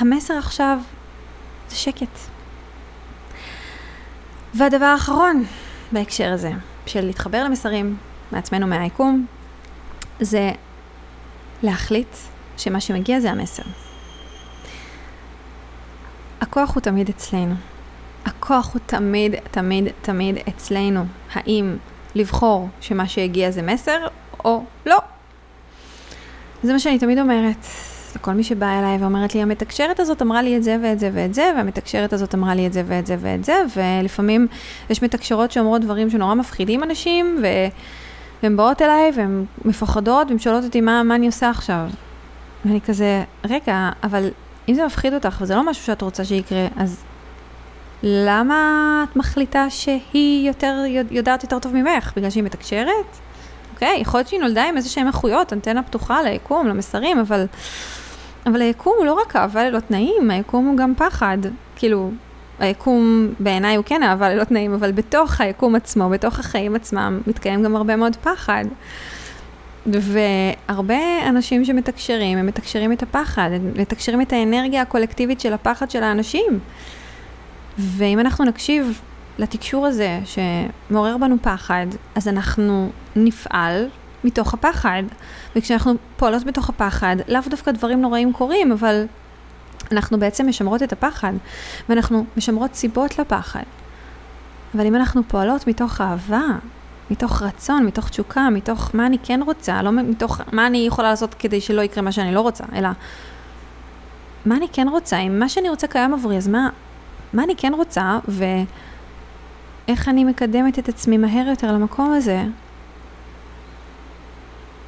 [0.00, 0.78] המסר עכשיו
[1.68, 2.18] זה שקט.
[4.54, 5.44] והדבר האחרון
[5.92, 6.50] בהקשר הזה,
[6.86, 7.96] של להתחבר למסרים
[8.32, 9.26] מעצמנו מהיקום,
[10.20, 10.52] זה
[11.62, 12.16] להחליט
[12.56, 13.62] שמה שמגיע זה המסר.
[16.40, 17.54] הכוח הוא תמיד אצלנו.
[18.24, 21.04] הכוח הוא תמיד, תמיד, תמיד אצלנו.
[21.32, 21.76] האם
[22.14, 24.06] לבחור שמה שהגיע זה מסר
[24.44, 24.98] או לא?
[26.62, 27.66] זה מה שאני תמיד אומרת
[28.16, 31.34] לכל מי שבא אליי ואומרת לי, המתקשרת הזאת אמרה לי את זה ואת זה ואת
[31.34, 34.46] זה, והמתקשרת הזאת אמרה לי את זה ואת זה ואת זה, ולפעמים
[34.90, 37.46] יש מתקשרות שאומרות דברים שנורא מפחידים אנשים, ו...
[38.42, 41.88] והן באות אליי והן מפחדות, והן שואלות אותי מה, מה אני עושה עכשיו.
[42.64, 44.30] ואני כזה, רגע, אבל
[44.68, 47.04] אם זה מפחיד אותך וזה לא משהו שאת רוצה שיקרה, אז
[48.02, 50.74] למה את מחליטה שהיא יותר,
[51.10, 52.12] יודעת יותר טוב ממך?
[52.16, 53.18] בגלל שהיא מתקשרת?
[53.74, 57.46] אוקיי, יכול להיות שהיא נולדה עם איזה שהן איכויות, אנטנה פתוחה ליקום, למסרים, אבל,
[58.46, 61.38] אבל היקום הוא לא רק אהבה ללא תנאים, היקום הוא גם פחד.
[61.76, 62.10] כאילו,
[62.58, 67.62] היקום בעיניי הוא כן אהבה ללא תנאים, אבל בתוך היקום עצמו, בתוך החיים עצמם, מתקיים
[67.62, 68.64] גם הרבה מאוד פחד.
[69.86, 76.02] והרבה אנשים שמתקשרים, הם מתקשרים את הפחד, הם מתקשרים את האנרגיה הקולקטיבית של הפחד של
[76.02, 76.58] האנשים.
[77.78, 79.00] ואם אנחנו נקשיב
[79.38, 83.88] לתקשור הזה שמעורר בנו פחד, אז אנחנו נפעל
[84.24, 85.02] מתוך הפחד.
[85.56, 89.04] וכשאנחנו פועלות מתוך הפחד, לאו דווקא דברים נוראים קורים, אבל
[89.92, 91.32] אנחנו בעצם משמרות את הפחד,
[91.88, 93.62] ואנחנו משמרות סיבות לפחד.
[94.74, 96.42] אבל אם אנחנו פועלות מתוך אהבה,
[97.10, 101.34] מתוך רצון, מתוך תשוקה, מתוך מה אני כן רוצה, לא מתוך מה אני יכולה לעשות
[101.34, 102.88] כדי שלא יקרה מה שאני לא רוצה, אלא
[104.46, 106.68] מה אני כן רוצה, אם מה שאני רוצה קיים עבורי, אז מה,
[107.32, 112.44] מה אני כן רוצה, ואיך אני מקדמת את עצמי מהר יותר למקום הזה,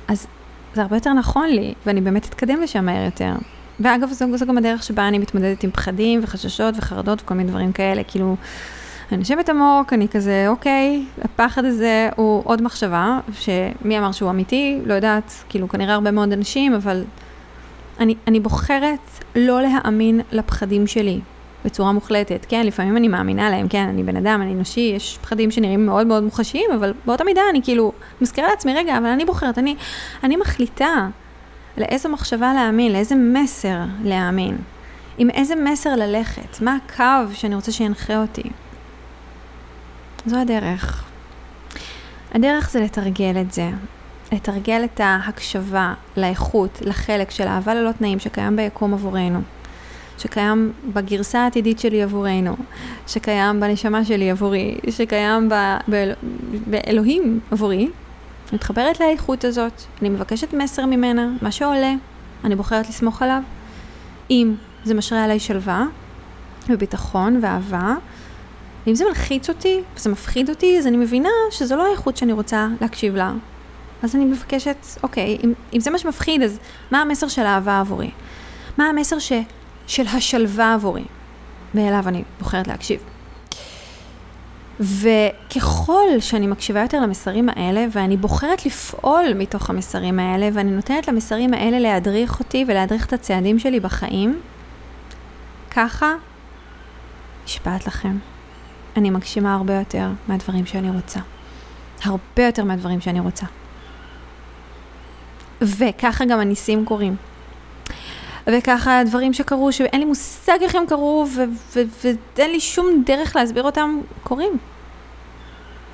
[0.09, 0.27] אז
[0.75, 3.33] זה הרבה יותר נכון לי, ואני באמת אתקדם לשם מהר יותר.
[3.81, 7.73] ואגב, זו, זו גם הדרך שבה אני מתמודדת עם פחדים וחששות וחרדות וכל מיני דברים
[7.73, 8.37] כאלה, כאילו,
[9.13, 14.79] אני נושמת עמוק, אני כזה, אוקיי, הפחד הזה הוא עוד מחשבה, שמי אמר שהוא אמיתי,
[14.87, 17.05] לא יודעת, כאילו, כנראה הרבה מאוד אנשים, אבל
[18.01, 21.21] אני, אני בוחרת לא להאמין לפחדים שלי.
[21.65, 22.47] בצורה מוחלטת.
[22.49, 26.07] כן, לפעמים אני מאמינה להם, כן, אני בן אדם, אני אנושי, יש פחדים שנראים מאוד
[26.07, 29.77] מאוד מוחשיים, אבל באותה מידה אני כאילו מזכירה לעצמי, רגע, אבל אני בוחרת, אני,
[30.25, 31.09] אני מחליטה
[31.79, 34.57] לאיזו מחשבה להאמין, לאיזה מסר להאמין,
[35.19, 38.51] עם איזה מסר ללכת, מה הקו שאני רוצה שינחה אותי.
[40.27, 41.05] זו הדרך.
[42.35, 43.71] הדרך זה לתרגל את זה,
[44.33, 49.41] לתרגל את ההקשבה לאיכות, לחלק של אהבה ללא תנאים שקיים ביקום עבורנו.
[50.23, 52.57] שקיים בגרסה העתידית שלי עבורנו,
[53.07, 56.13] שקיים בנשמה שלי עבורי, שקיים ב- באל-
[56.67, 57.89] באלוהים עבורי,
[58.53, 61.95] מתחברת לאיכות הזאת, אני מבקשת מסר ממנה, מה שעולה,
[62.45, 63.43] אני בוחרת לסמוך עליו.
[64.31, 64.55] אם
[64.85, 65.85] זה משרה עליי שלווה
[66.69, 67.95] וביטחון ואהבה,
[68.87, 72.69] ואם זה מלחיץ אותי וזה מפחיד אותי, אז אני מבינה שזו לא האיכות שאני רוצה
[72.81, 73.33] להקשיב לה.
[74.03, 76.59] אז אני מבקשת, אוקיי, אם, אם זה מה שמפחיד, אז
[76.91, 78.11] מה המסר של האהבה עבורי?
[78.79, 79.33] מה המסר ש...
[79.87, 81.05] של השלווה עבורי,
[81.75, 83.01] ואליו אני בוחרת להקשיב.
[84.81, 91.55] וככל שאני מקשיבה יותר למסרים האלה, ואני בוחרת לפעול מתוך המסרים האלה, ואני נותנת למסרים
[91.55, 94.41] האלה להדריך אותי ולהדריך את הצעדים שלי בחיים,
[95.71, 96.15] ככה
[97.45, 98.19] נשבעת לכם.
[98.97, 101.21] אני מגשימה הרבה יותר מהדברים שאני רוצה.
[102.05, 103.47] הרבה יותר מהדברים שאני רוצה.
[105.61, 107.17] וככה גם הניסים קורים.
[108.47, 111.27] וככה דברים שקרו, שאין לי מושג איך הם קרו,
[112.37, 114.53] ואין לי שום דרך להסביר אותם, קורים.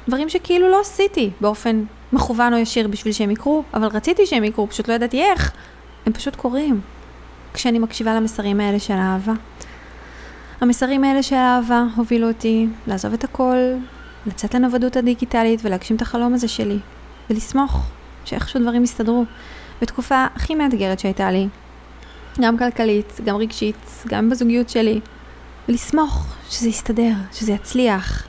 [0.09, 4.69] דברים שכאילו לא עשיתי באופן מכוון או ישיר בשביל שהם יקרו, אבל רציתי שהם יקרו,
[4.69, 5.53] פשוט לא ידעתי איך.
[6.07, 6.81] הם פשוט קורים.
[7.55, 9.33] כשאני מקשיבה למסרים האלה של אהבה.
[10.61, 13.57] המסרים האלה של אהבה הובילו אותי לעזוב את הכל,
[14.27, 16.79] לצאת לנוודות הדיגיטלית ולהגשים את החלום הזה שלי,
[17.31, 17.87] ולסמוך
[18.25, 19.25] שאיכשהו דברים יסתדרו.
[19.83, 21.49] בתקופה הכי מאתגרת שהייתה לי,
[22.41, 25.01] גם כלכלית, גם רגשית, גם בזוגיות שלי,
[25.69, 28.27] ולסמוך שזה יסתדר, שזה יצליח.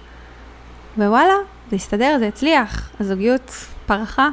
[0.97, 1.34] ווואלה,
[1.70, 2.89] זה יסתדר, זה יצליח.
[2.99, 3.51] הזוגיות
[3.86, 4.30] פרחה.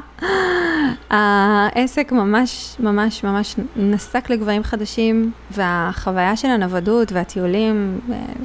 [1.09, 7.99] העסק ממש ממש ממש נסק לגבהים חדשים, והחוויה של הנוודות והטיולים,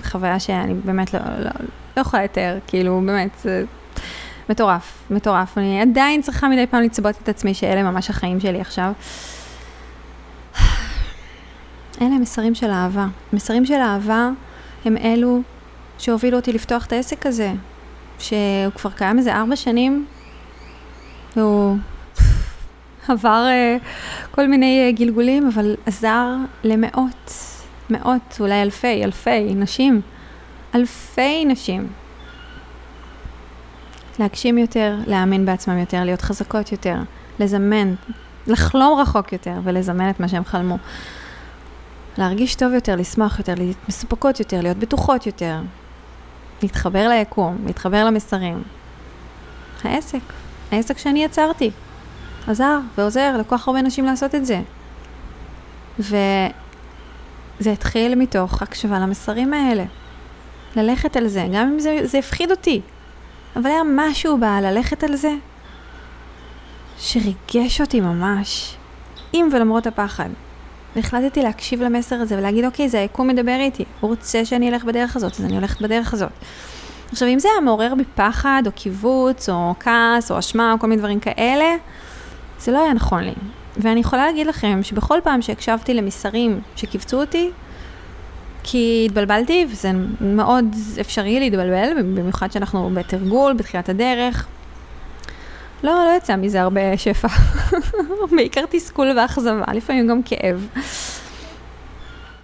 [0.05, 1.51] חוויה שאני באמת לא, לא,
[1.97, 3.65] לא יכולה לתאר, כאילו באמת, זה
[4.49, 5.59] מטורף, מטורף.
[5.59, 8.93] אני עדיין צריכה מדי פעם לצבות את עצמי שאלה ממש החיים שלי עכשיו.
[12.01, 13.07] אלה מסרים של אהבה.
[13.33, 14.31] מסרים של אהבה
[14.85, 15.43] הם אלו
[15.99, 17.53] שהובילו אותי לפתוח את העסק הזה,
[18.19, 20.07] שהוא כבר קיים איזה ארבע שנים,
[21.37, 21.77] והוא
[23.09, 23.85] עבר uh,
[24.31, 26.27] כל מיני uh, גלגולים, אבל עזר
[26.65, 27.33] למאות,
[27.91, 30.01] מאות, אולי אלפי, אלפי נשים,
[30.75, 31.89] אלפי נשים.
[34.19, 36.97] להגשים יותר, להאמין בעצמם יותר, להיות חזקות יותר,
[37.39, 37.95] לזמן,
[38.47, 40.79] לחלום רחוק יותר ולזמן את מה שהם חלמו.
[42.19, 45.61] להרגיש טוב יותר, לשמוח יותר, להיות מסופקות יותר, להיות בטוחות יותר,
[46.63, 48.63] להתחבר ליקום, להתחבר למסרים.
[49.85, 50.21] העסק,
[50.73, 51.71] העסק שאני יצרתי,
[52.47, 54.61] עזר ועוזר לכל כך הרבה נשים לעשות את זה.
[55.99, 59.85] וזה התחיל מתוך הקשבה למסרים האלה.
[60.77, 62.81] ללכת על זה, גם אם זה, זה הפחיד אותי.
[63.57, 65.35] אבל היה משהו בללכת על זה
[66.99, 68.77] שריגש אותי ממש,
[69.33, 70.29] עם ולמרות הפחד.
[70.97, 75.17] והחלטתי להקשיב למסר הזה ולהגיד, אוקיי, זה היקום מדבר איתי, הוא רוצה שאני אלך בדרך
[75.17, 76.31] הזאת, אז אני הולכת בדרך הזאת.
[77.13, 80.87] עכשיו, אם זה היה מעורר בי פחד, או קיבוץ, או כעס, או אשמה, או כל
[80.87, 81.75] מיני דברים כאלה,
[82.59, 83.35] זה לא היה נכון לי.
[83.77, 87.51] ואני יכולה להגיד לכם שבכל פעם שהקשבתי למסרים שקיבצו אותי,
[88.63, 89.91] כי התבלבלתי, וזה
[90.21, 90.67] מאוד
[91.01, 94.47] אפשרי להתבלבל, במיוחד שאנחנו בתרגול, בתחילת הדרך.
[95.83, 97.29] לא, לא יצא מזה הרבה שפע.
[98.37, 100.69] בעיקר תסכול ואכזבה, לפעמים גם כאב.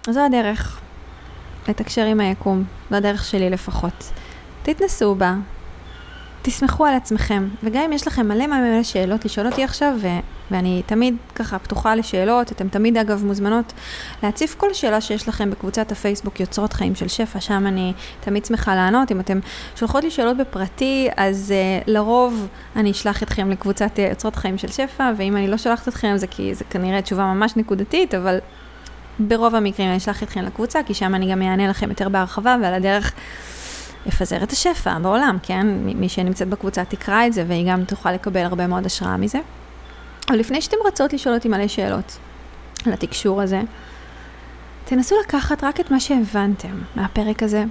[0.09, 0.79] זו הדרך,
[1.67, 4.11] לתקשר עם היקום, זו הדרך שלי לפחות.
[4.63, 5.35] תתנסו בה,
[6.41, 10.81] תסמכו על עצמכם, וגם אם יש לכם מלא מלא שאלות לשאול אותי עכשיו, ו- ואני
[10.85, 13.73] תמיד ככה פתוחה לשאלות, אתם תמיד אגב מוזמנות
[14.23, 18.75] להציף כל שאלה שיש לכם בקבוצת הפייסבוק יוצרות חיים של שפע, שם אני תמיד שמחה
[18.75, 19.11] לענות.
[19.11, 19.39] אם אתם
[19.75, 24.67] שולחות לי שאלות בפרטי, אז uh, לרוב אני אשלח אתכם לקבוצת uh, יוצרות חיים של
[24.67, 28.39] שפע, ואם אני לא שולחת אתכם זה כי זה כנראה תשובה ממש נקודתית, אבל
[29.19, 32.73] ברוב המקרים אני אשלח אתכם לקבוצה, כי שם אני גם אענה לכם יותר בהרחבה, ועל
[32.73, 33.13] הדרך...
[34.05, 35.67] לפזר את השפע בעולם, כן?
[35.83, 39.39] מי שנמצאת בקבוצה תקרא את זה והיא גם תוכל לקבל הרבה מאוד השראה מזה.
[40.29, 42.17] אבל לפני שאתם רצות לשאול אותי מלא שאלות
[42.85, 43.61] על התקשור הזה,
[44.85, 47.63] תנסו לקחת רק את מה שהבנתם מהפרק הזה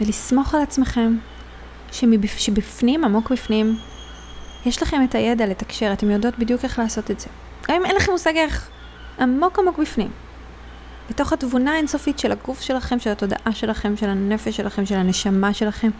[0.00, 1.16] ולסמוך על עצמכם
[1.92, 2.38] שמבפ...
[2.38, 3.76] שבפנים, עמוק בפנים,
[4.66, 7.26] יש לכם את הידע לתקשר, אתם יודעות בדיוק איך לעשות את זה.
[7.68, 8.68] גם אם אין לכם מושג איך,
[9.20, 10.10] עמוק עמוק בפנים.
[11.10, 15.90] בתוך התבונה האינסופית של הגוף שלכם, של התודעה שלכם, של הנפש שלכם, של הנשמה שלכם,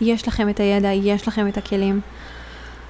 [0.00, 2.00] יש לכם את הידע, יש לכם את הכלים.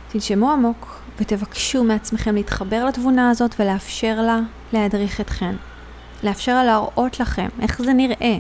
[0.09, 4.41] תנשמו עמוק ותבקשו מעצמכם להתחבר לתבונה הזאת ולאפשר לה
[4.73, 5.57] להדריך אתכם.
[6.23, 8.39] לאפשר לה להראות לכם איך זה נראה.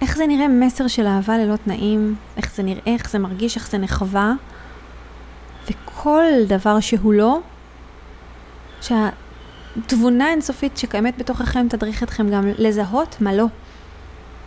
[0.00, 3.70] איך זה נראה מסר של אהבה ללא תנאים, איך זה נראה, איך זה מרגיש, איך
[3.70, 4.32] זה נחווה.
[5.70, 7.40] וכל דבר שהוא לא,
[8.80, 9.08] שה...
[9.86, 13.46] תבונה אינסופית שקיימת בתוככם תדריך אתכם גם לזהות מה לא.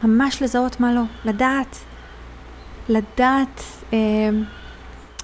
[0.03, 1.01] ממש לזהות מה לא.
[1.25, 1.77] לדעת.
[2.89, 3.63] לדעת,
[3.93, 3.97] אה,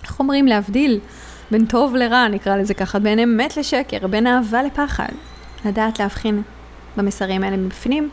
[0.03, 0.47] איך אומרים?
[0.47, 0.99] להבדיל
[1.51, 5.09] בין טוב לרע, נקרא לזה ככה, בין אמת לשקר, בין אהבה לפחד.
[5.65, 6.41] לדעת להבחין
[6.97, 8.09] במסרים האלה מבפנים,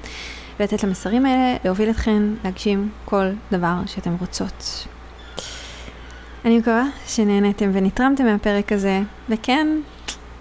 [0.61, 4.87] ולתת למסרים האלה להוביל אתכם להגשים כל דבר שאתם רוצות.
[6.45, 9.67] אני מקווה שנהניתם ונתרמתם מהפרק הזה, וכן,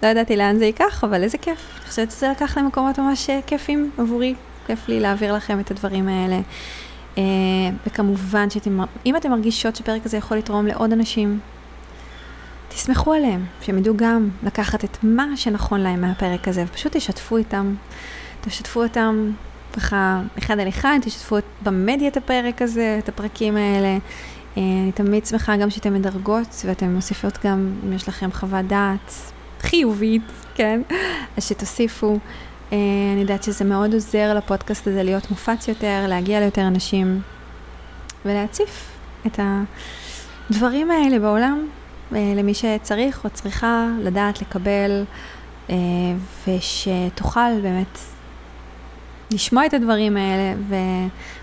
[0.02, 1.78] לא ידעתי לאן זה ייקח, אבל איזה כיף.
[1.80, 4.34] אני חושבת שזה לקח למקומות ממש אה, כיפים עבורי.
[4.66, 6.40] כיף לי להעביר לכם את הדברים האלה.
[7.14, 7.20] Uh,
[7.86, 11.38] וכמובן שאם אתם מרגישות שפרק הזה יכול לתרום לעוד אנשים,
[12.78, 17.74] תסמכו עליהם, שהם ידעו גם לקחת את מה שנכון להם מהפרק הזה, ופשוט תשתפו איתם.
[18.40, 19.30] תשתפו אותם
[19.72, 23.98] ככה אחד על אחד, תשתפו במדיה את הפרק הזה, את הפרקים האלה.
[23.98, 29.14] Uh, אני תמיד שמחה גם שאתם מדרגות, ואתם מוסיפות גם, אם יש לכם חוות דעת,
[29.60, 30.80] חיובית, כן?
[31.36, 32.18] אז שתוסיפו.
[32.70, 32.74] Uh,
[33.12, 37.20] אני יודעת שזה מאוד עוזר לפודקאסט הזה להיות מופץ יותר, להגיע ליותר אנשים
[38.24, 38.90] ולהציף
[39.26, 39.40] את
[40.50, 41.66] הדברים האלה בעולם
[42.12, 45.04] למי שצריך או צריכה לדעת לקבל
[45.68, 45.70] uh,
[46.46, 47.98] ושתוכל באמת
[49.30, 50.54] לשמוע את הדברים האלה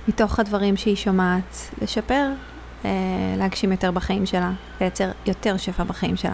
[0.07, 2.31] ומתוך הדברים שהיא שומעת לשפר
[2.85, 2.89] אה,
[3.37, 4.51] להגשים יותר בחיים שלה,
[4.81, 6.33] לייצר יותר שפע בחיים שלה.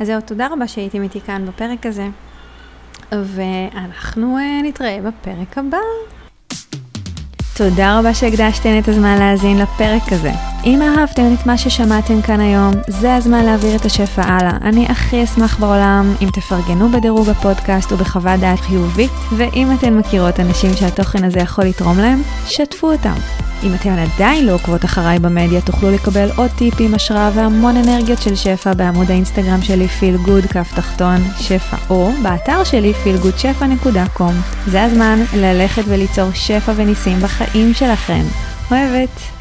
[0.00, 2.08] אז זהו, תודה רבה שהייתם איתי כאן בפרק הזה,
[3.12, 5.78] ואנחנו אה, נתראה בפרק הבא.
[7.58, 10.30] תודה רבה שהקדשתן את הזמן להאזין לפרק הזה.
[10.64, 14.56] אם אהבתם את מה ששמעתם כאן היום, זה הזמן להעביר את השפע הלאה.
[14.62, 20.74] אני הכי אשמח בעולם אם תפרגנו בדירוג הפודקאסט ובחוות דעת חיובית, ואם אתן מכירות אנשים
[20.74, 23.47] שהתוכן הזה יכול לתרום להם, שתפו אותם.
[23.62, 28.34] אם אתן עדיין לא עוקבות אחריי במדיה, תוכלו לקבל עוד טיפים, השראה והמון אנרגיות של
[28.34, 34.32] שפע בעמוד האינסטגרם שלי פיל גוד כף תחתון שפע, או באתר שלי feelgoodשפע.com.
[34.66, 38.22] זה הזמן ללכת וליצור שפע וניסים בחיים שלכם.
[38.70, 39.37] אוהבת.